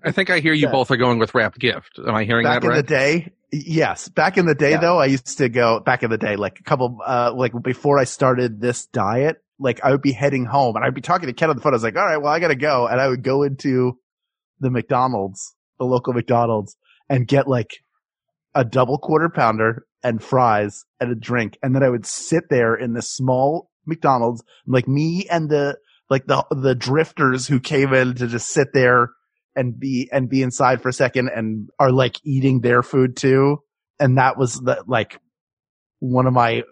[0.06, 0.72] I think I hear you Yeah.
[0.72, 2.00] both are going with wrapped gift.
[2.06, 2.74] Am I hearing back that right?
[2.76, 4.78] Back in the day yes back in the day Yeah.
[4.80, 8.00] though i used to go back in the day like a couple uh like before
[8.00, 11.34] i started this diet like I would be heading home and I'd be talking to
[11.34, 11.74] Ken on the phone.
[11.74, 12.88] I was like, all right, well, I gotta go.
[12.88, 13.98] And I would go into
[14.60, 16.76] the McDonald's, the local McDonald's
[17.10, 17.78] and get like
[18.56, 21.58] a double quarter pounder and fries and a drink.
[21.62, 25.78] And then I would sit there in this small McDonald's, like me and the,
[26.10, 29.12] like the, the drifters who came in to just sit there
[29.56, 33.60] and be, and be inside for a second and are like eating their food too.
[34.00, 35.20] And that was the, like
[36.00, 36.64] one of my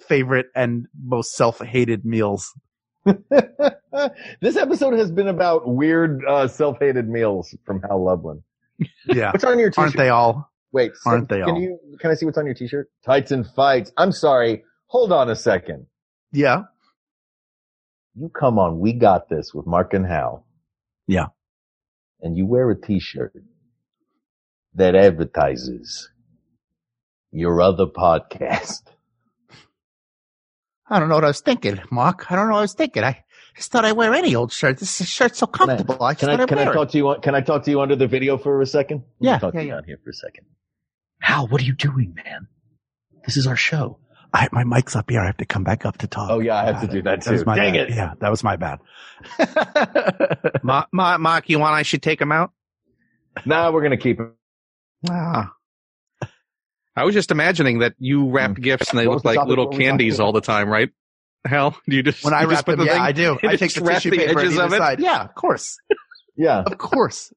[0.00, 2.52] favorite and most self-hated meals.
[3.04, 8.42] this episode has been about weird, uh, self-hated meals from Hal Lublin.
[9.06, 9.32] Yeah.
[9.32, 9.82] What's on your t-shirt?
[9.82, 10.50] Aren't they all?
[10.72, 11.60] Wait, Aren't they can all?
[11.60, 12.90] you, can I see what's on your t-shirt?
[13.04, 13.90] Tights and fights.
[13.96, 14.64] I'm sorry.
[14.86, 15.86] Hold on a second.
[16.32, 16.64] Yeah.
[18.14, 18.78] You come on.
[18.78, 20.46] We got this with Mark and Hal.
[21.06, 21.26] Yeah.
[22.20, 23.32] And you wear a t-shirt
[24.74, 26.10] that advertises
[27.32, 28.82] your other podcast.
[30.90, 32.30] I don't know what I was thinking, Mark.
[32.30, 33.04] I don't know what I was thinking.
[33.04, 33.22] I
[33.56, 34.78] just thought I wear any old shirt.
[34.78, 36.02] This shirt's so comfortable.
[36.02, 37.70] I, Can I, thought can I'd I wear talk to you, can I talk to
[37.70, 38.98] you under the video for a second?
[39.20, 39.74] Let me Yeah, Talk yeah, to you yeah.
[39.76, 40.46] down here for a second.
[41.20, 42.46] Hal, what are you doing, man?
[43.26, 43.98] This is our show.
[44.32, 45.20] I, my mic's up here.
[45.20, 46.30] I have to come back up to talk.
[46.30, 47.44] Oh yeah, I have to do that That too.
[47.44, 47.90] my Dang bad.
[47.90, 47.94] it.
[47.96, 48.78] Yeah, that was my bad.
[50.62, 52.52] Ma- Ma- Mark, you want I should take him out?
[53.46, 54.32] Nah, we're gonna keep him.
[55.10, 55.52] Ah.
[56.98, 58.62] I was just imagining that you wrapped mm.
[58.62, 60.90] gifts and they look like little What were we candies all the time, right?
[61.46, 63.38] Hal, do you just When I just wrap put them, the yeah, thing- I do.
[63.44, 64.78] I take just the wrap tissue the paper on edges either of it.
[64.78, 65.00] side.
[65.00, 65.78] Yeah, of course.
[66.36, 67.32] Yeah, Of course.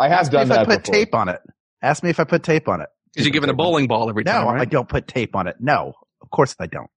[0.00, 0.94] I have Ask me done if I that put before.
[0.94, 1.40] tape on it.
[1.80, 2.88] Ask me if I put tape on it.
[3.12, 4.44] Because you're given a bowling ball every time.
[4.44, 5.56] No, time, I don't put tape on it.
[5.60, 6.90] No, of course I don't.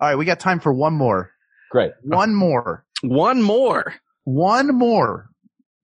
[0.00, 1.30] All right, we got time for one more.
[1.70, 1.92] Great.
[2.02, 2.84] One more.
[3.02, 3.94] One more.
[4.24, 5.28] One more.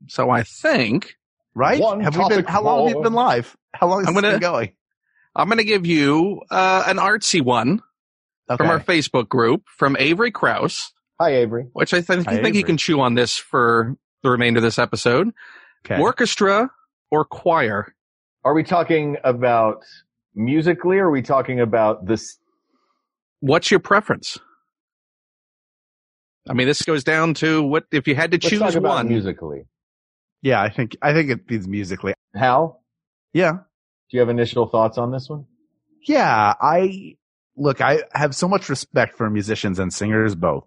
[0.09, 1.14] So I think
[1.55, 1.81] Right?
[1.81, 2.44] One have we been?
[2.44, 3.57] How long have we been live?
[3.74, 4.72] How long has I'm gonna- been going?
[5.37, 7.83] I'm going to give you uh, an artsy one
[8.51, 8.57] Okay.
[8.57, 11.69] from our Facebook group from Avery Krause, Hi, Avery.
[11.73, 14.77] which I th- Hi, think you can chew on this for the remainder of this
[14.79, 15.31] episode.
[15.87, 16.01] okay.
[16.01, 16.69] Orchestra
[17.12, 17.95] or choir?
[18.45, 19.85] Are we talking about
[20.35, 22.38] musically or are we talking about this?
[23.38, 24.37] What's your preference?
[26.49, 28.95] I mean, this goes down to what if you had to Let's choose talk about
[28.97, 29.09] one.
[29.09, 29.66] musically.
[30.43, 32.14] Yeah, I think I think it means musically.
[32.35, 32.83] Hal,
[33.33, 33.59] Yeah.
[34.11, 35.46] Do you have initial thoughts on this one?
[36.07, 37.16] Yeah, I
[37.57, 40.64] look, I have so much respect for musicians and singers both.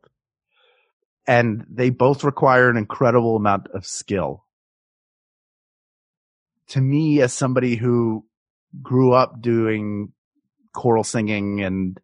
[1.25, 4.45] And they both require an incredible amount of skill.
[6.69, 8.25] To me, as somebody who
[8.81, 10.11] grew up doing
[10.73, 11.99] choral singing and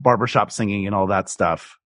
[0.00, 1.78] barbershop singing and all that stuff,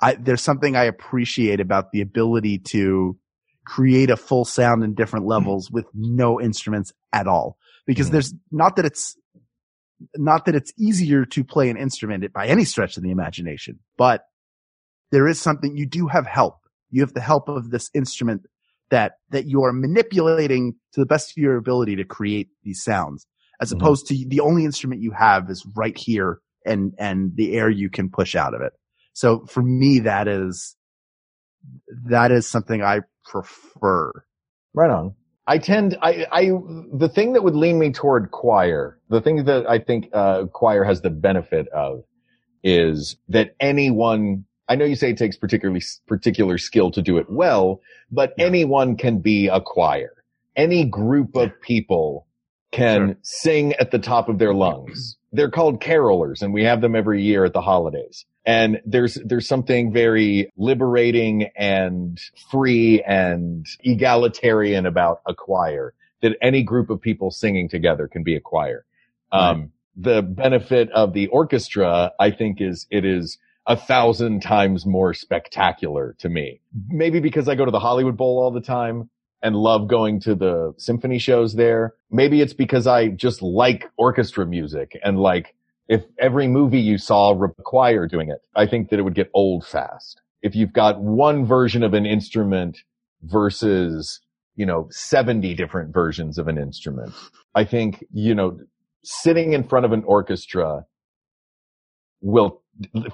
[0.00, 3.18] I, there's something I appreciate about the ability to
[3.64, 7.56] create a full sound in different levels with no instruments at all.
[7.86, 9.16] Because there's not that it's
[10.16, 14.24] not that it's easier to play an instrument by any stretch of the imagination, but
[15.12, 16.56] there is something you do have help.
[16.90, 18.46] You have the help of this instrument
[18.90, 23.26] that, that you are manipulating to the best of your ability to create these sounds
[23.60, 23.76] as Mhm.
[23.76, 27.90] opposed to the only instrument you have is right here and, and the air you
[27.90, 28.72] can push out of it.
[29.12, 30.76] So for me, that is,
[32.06, 34.12] that is something I prefer.
[34.74, 35.14] Right on.
[35.46, 36.50] I tend, I, I,
[36.92, 40.84] the thing that would lean me toward choir, the thing that I think, uh, choir
[40.84, 42.04] has the benefit of
[42.62, 47.28] is that anyone, I know you say it takes particularly, particular skill to do it
[47.28, 50.14] well, but anyone can be a choir.
[50.56, 52.26] Any group of people
[52.72, 55.16] can sing at the top of their lungs.
[55.32, 58.24] They're called carolers and we have them every year at the holidays.
[58.46, 66.62] And there's, there's something very liberating and free and egalitarian about a choir that any
[66.62, 68.84] group of people singing together can be a choir.
[69.32, 75.14] Um, the benefit of the orchestra, I think is, it is a thousand times more
[75.14, 76.60] spectacular to me.
[76.88, 79.08] Maybe because I go to the Hollywood Bowl all the time
[79.42, 81.94] and love going to the symphony shows there.
[82.10, 85.54] Maybe it's because I just like orchestra music and like
[85.88, 89.66] if every movie you saw required doing it, I think that it would get old
[89.66, 90.20] fast.
[90.42, 92.78] If you've got one version of an instrument
[93.22, 94.20] versus,
[94.56, 97.12] you know, 70 different versions of an instrument,
[97.54, 98.58] I think, you know,
[99.02, 100.86] sitting in front of an orchestra
[102.20, 102.62] will,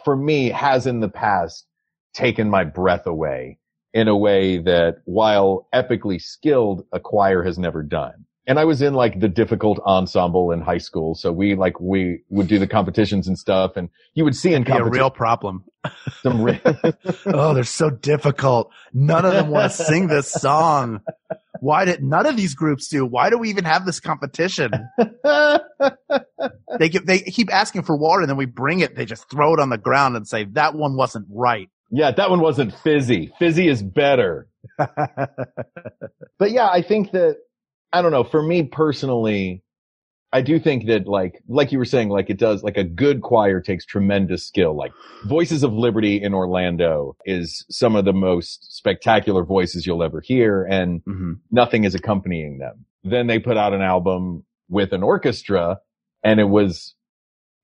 [0.05, 1.66] for me, has in the past
[2.14, 3.59] taken my breath away
[3.93, 8.27] in a way that while epically skilled, a choir has never done.
[8.51, 11.15] And I was in like the difficult ensemble in high school.
[11.15, 14.65] So we like, we would do the competitions and stuff and you would see in
[14.65, 15.63] Be a real problem.
[16.23, 16.61] some re-
[17.27, 18.73] oh, they're so difficult.
[18.93, 21.01] None of them want to sing this song.
[21.61, 23.07] Why did none of these groups do?
[23.07, 24.73] Why do we even have this competition?
[24.99, 28.97] they get, they keep asking for water and then we bring it.
[28.97, 31.71] They just throw it on the ground and say that one wasn't right.
[31.93, 33.33] Yeah, that one wasn't fizzy.
[33.39, 34.49] Fizzy is better.
[34.77, 37.37] but yeah, I think that
[37.93, 38.24] I don't know.
[38.24, 39.62] For me personally,
[40.32, 43.20] I do think that like like you were saying, like it does like a good
[43.20, 44.76] choir takes tremendous skill.
[44.76, 44.93] Like
[45.26, 50.64] Voices of Liberty in Orlando is some of the most spectacular voices you'll ever hear,
[50.64, 51.32] and Mm-hmm.
[51.51, 52.84] nothing is accompanying them.
[53.03, 55.80] Then they put out an album with an orchestra,
[56.22, 56.95] and it was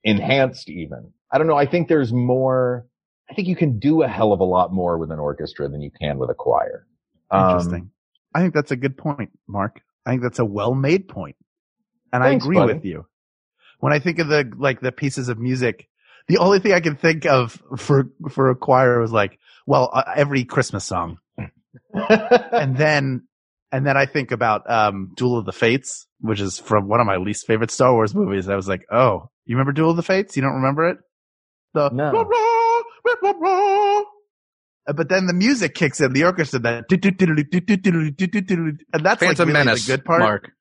[0.02, 1.12] enhanced even.
[1.30, 1.56] I don't know.
[1.56, 2.86] I think there's more.
[3.30, 5.82] I think you can do a hell of a lot more with an orchestra than
[5.82, 6.86] you can with a choir.
[7.30, 7.90] Um, Interesting.
[8.34, 9.80] I think that's a good point, Mark.
[10.06, 11.36] I think that's a well-made point,
[12.12, 12.74] and Thanks, I agree buddy.
[12.74, 13.06] with you.
[13.80, 15.88] When I think of the like the pieces of music,
[16.28, 20.04] the only thing I can think of for for a choir was like, well, uh,
[20.14, 21.18] every Christmas song,
[21.92, 23.26] and then
[23.72, 27.06] and then I think about um Duel of the Fates, which is from one of
[27.06, 28.48] my least favorite Star Wars movies.
[28.48, 30.36] I was like, oh, you remember Duel of the Fates?
[30.36, 30.98] You don't remember it?
[31.74, 34.04] The Uh,
[34.94, 36.86] but then the music kicks in, the orchestra, that
[38.92, 40.20] and that's like really Menace, the good part.
[40.20, 40.52] Mark.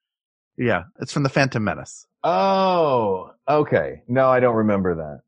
[0.57, 2.07] Yeah, it's from the Phantom Menace.
[2.23, 4.01] Oh, okay.
[4.07, 5.21] No, I don't remember that.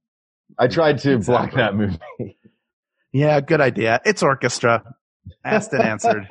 [0.57, 1.99] I tried to block that movie.
[3.11, 4.01] Yeah, good idea.
[4.05, 4.83] It's orchestra.
[5.43, 6.27] Asked and answered.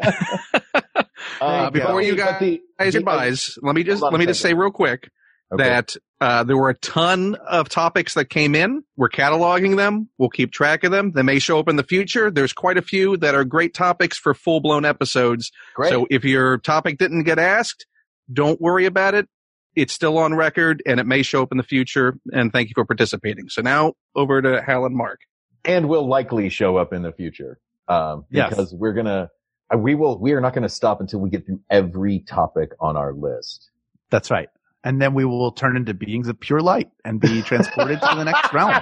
[1.40, 4.70] Uh, before you guys, guys goodbyes, let me just let a me just say real
[4.70, 5.10] quick
[5.52, 5.62] Okay.
[5.64, 8.82] that uh, there were a ton of topics that came in.
[8.96, 10.08] We're cataloging them.
[10.18, 11.12] We'll keep track of them.
[11.12, 12.30] They may show up in the future.
[12.32, 15.52] There's quite a few that are great topics for full blown episodes.
[15.74, 15.90] Great.
[15.90, 17.86] So if your topic didn't get asked,
[18.32, 19.28] don't worry about it.
[19.76, 22.18] It's still on record and it may show up in the future.
[22.32, 23.48] And thank you for participating.
[23.48, 25.20] So now over to Hal and Mark.
[25.64, 27.58] and will likely show up in the future.
[27.88, 28.48] Um, Yes.
[28.50, 29.30] because we're gonna,
[29.72, 32.96] uh, we will, we are not gonna stop until we get through every topic on
[32.96, 33.70] our list.
[34.10, 34.48] That's right.
[34.86, 38.22] And then we will turn into beings of pure light and be transported to the
[38.22, 38.72] next realm,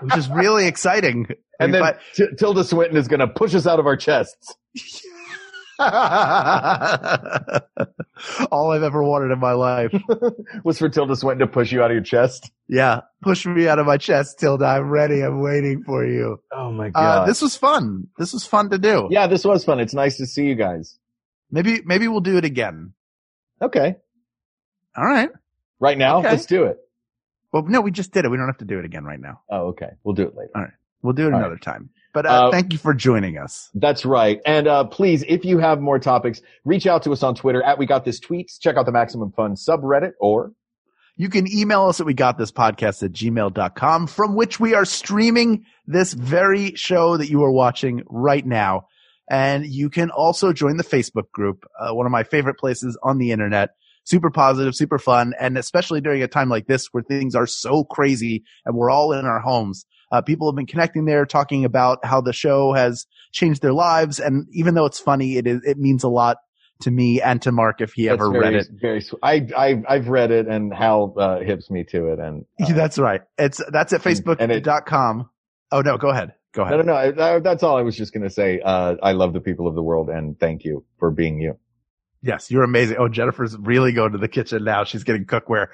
[0.00, 1.28] which is really exciting.
[1.60, 4.56] And then But- T- Tilda Swinton is gonna push us out of our chests.
[8.50, 9.92] all I've ever wanted in my life.
[10.64, 12.50] Was for Tilda Swinton to push you out of your chest.
[12.68, 14.64] Yeah, push me out of my chest, Tilda.
[14.64, 15.20] I'm ready.
[15.20, 16.38] I'm waiting for you.
[16.52, 18.08] Oh my Uh, this was fun.
[18.18, 19.08] This was fun to do.
[19.10, 19.80] yeah, this was fun.
[19.80, 20.98] It's nice to see you guys.
[21.50, 22.94] Maybe, maybe we'll do it again.
[23.62, 23.96] Okay.
[24.96, 25.30] All right.
[25.80, 26.30] Right now, Okay.
[26.30, 26.78] let's do it.
[27.52, 28.30] Well, no, we just did it.
[28.30, 29.40] We don't have to do it again right now.
[29.50, 29.90] Oh, okay.
[30.02, 30.50] We'll do it later.
[30.54, 30.72] All right.
[31.02, 31.90] We'll do it All another time.
[32.12, 33.70] But uh, Uh, thank you for joining us.
[33.74, 34.40] That's right.
[34.46, 37.78] And uh, please, if you have more topics, reach out to us on Twitter at
[37.78, 38.58] We Got This Tweets.
[38.60, 40.52] Check out the Maximum Fun subreddit or
[41.16, 44.84] You can email us at we got this podcast at gmail.com from which we are
[44.84, 48.86] streaming this very show that you are watching right now.
[49.30, 53.18] And you can also join the Facebook group, uh, one of my favorite places on
[53.18, 53.70] the internet.
[54.04, 55.32] Super positive, super fun.
[55.40, 59.12] And especially during a time like this where things are so crazy and we're all
[59.12, 59.84] in our homes.
[60.12, 64.20] Uh, people have been connecting there, talking about how the show has changed their lives.
[64.20, 66.36] And even though it's funny, it is, it means a lot
[66.82, 68.66] to me and to Mark if he That's ever very, read it.
[68.80, 72.18] Very, sw- I, I, I've read it and Hal uh, hips me to it.
[72.18, 73.22] And uh, that's right.
[73.38, 75.30] It's that's at And- and it- facebook.com.
[75.72, 76.34] Oh no, go ahead.
[76.52, 76.86] Go no, ahead.
[76.86, 76.98] no, no.
[77.24, 78.60] I, I, that's all I was just going to say.
[78.60, 81.58] Uh, I love the people of the world and thank you for being you.
[82.26, 82.96] Yes, you're amazing.
[82.98, 84.84] Oh, Jennifer's really going to the kitchen now.
[84.84, 85.66] She's getting cookware.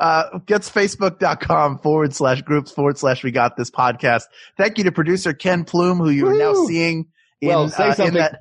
[0.00, 4.22] Uh, gets facebook.com forward slash groups forward slash we got this podcast.
[4.56, 7.08] Thank you to producer Ken Plume, who you're now seeing
[7.42, 8.14] in, Well, say uh, in something.
[8.14, 8.40] that.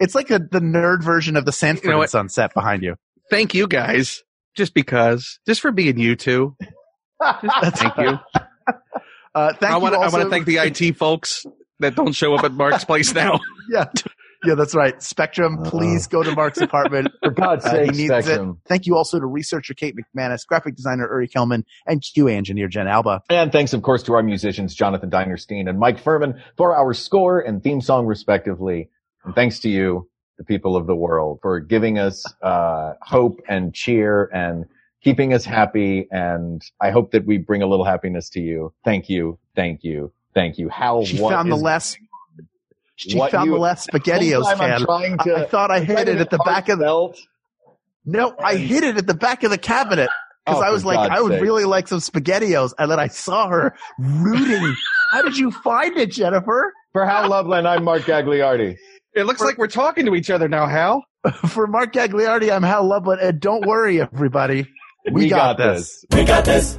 [0.00, 2.96] It's like a, the nerd version of the Sanford You know and behind you.
[3.30, 4.22] Thank you guys.
[4.56, 6.56] Just because, just for being you two.
[7.22, 8.18] Thank you.
[9.34, 9.94] Uh, thank I want
[10.24, 11.44] to thank the IT folks
[11.80, 13.38] that don't show up at Mark's place now.
[13.70, 13.84] yeah.
[14.44, 15.00] Yeah, that's right.
[15.02, 17.08] Spectrum, please go to Mark's apartment.
[17.22, 18.40] For God's Uh, sake, he needs it.
[18.66, 22.86] Thank you also to researcher Kate McManus, graphic designer Uri Kelman, and QA engineer Jen
[22.86, 23.22] Alba.
[23.30, 27.40] And thanks, of course, to our musicians, Jonathan Dinerstein and Mike Furman for our score
[27.40, 28.88] and theme song, respectively.
[29.24, 30.08] And thanks to you,
[30.38, 34.66] the people of the world, for giving us, uh, hope and cheer and
[35.02, 36.06] keeping us happy.
[36.10, 38.72] And I hope that we bring a little happiness to you.
[38.84, 39.38] Thank you.
[39.54, 40.12] Thank you.
[40.34, 40.68] Thank you.
[40.68, 41.98] How She what found the is- last.
[42.96, 45.18] She What found you- the last spaghettios I'm can.
[45.18, 46.86] to- I thought I hid it at the back of the.
[46.86, 47.18] heartfelt.
[48.04, 50.08] No, I hid it at the back of the cabinet
[50.44, 51.42] because Oh, I was like, God's I would sake.
[51.42, 54.74] really like some spaghettios, and then I saw her rooting.
[55.10, 56.72] How did you find it, Jennifer?
[56.92, 58.76] For Hal Lublin, I'm Mark Gagliardi.
[59.14, 61.04] It looks like we're talking to each other now, Hal.
[61.48, 64.66] For Mark Gagliardi, I'm Hal Lublin, and don't worry, everybody,
[65.10, 66.04] we, We got, got this.
[66.12, 66.78] We got this.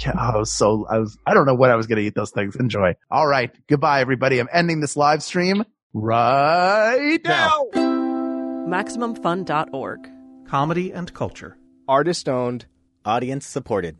[0.00, 2.14] Yeah, I was so I was I don't know when I was going to eat
[2.14, 2.56] those things.
[2.56, 2.94] Enjoy.
[3.10, 4.38] All right, goodbye, everybody.
[4.38, 7.64] I'm ending this live stream right now.
[7.74, 10.08] MaximumFun.org.
[10.46, 11.56] Comedy and culture.
[11.88, 12.66] Artist owned,
[13.04, 13.96] audience supported.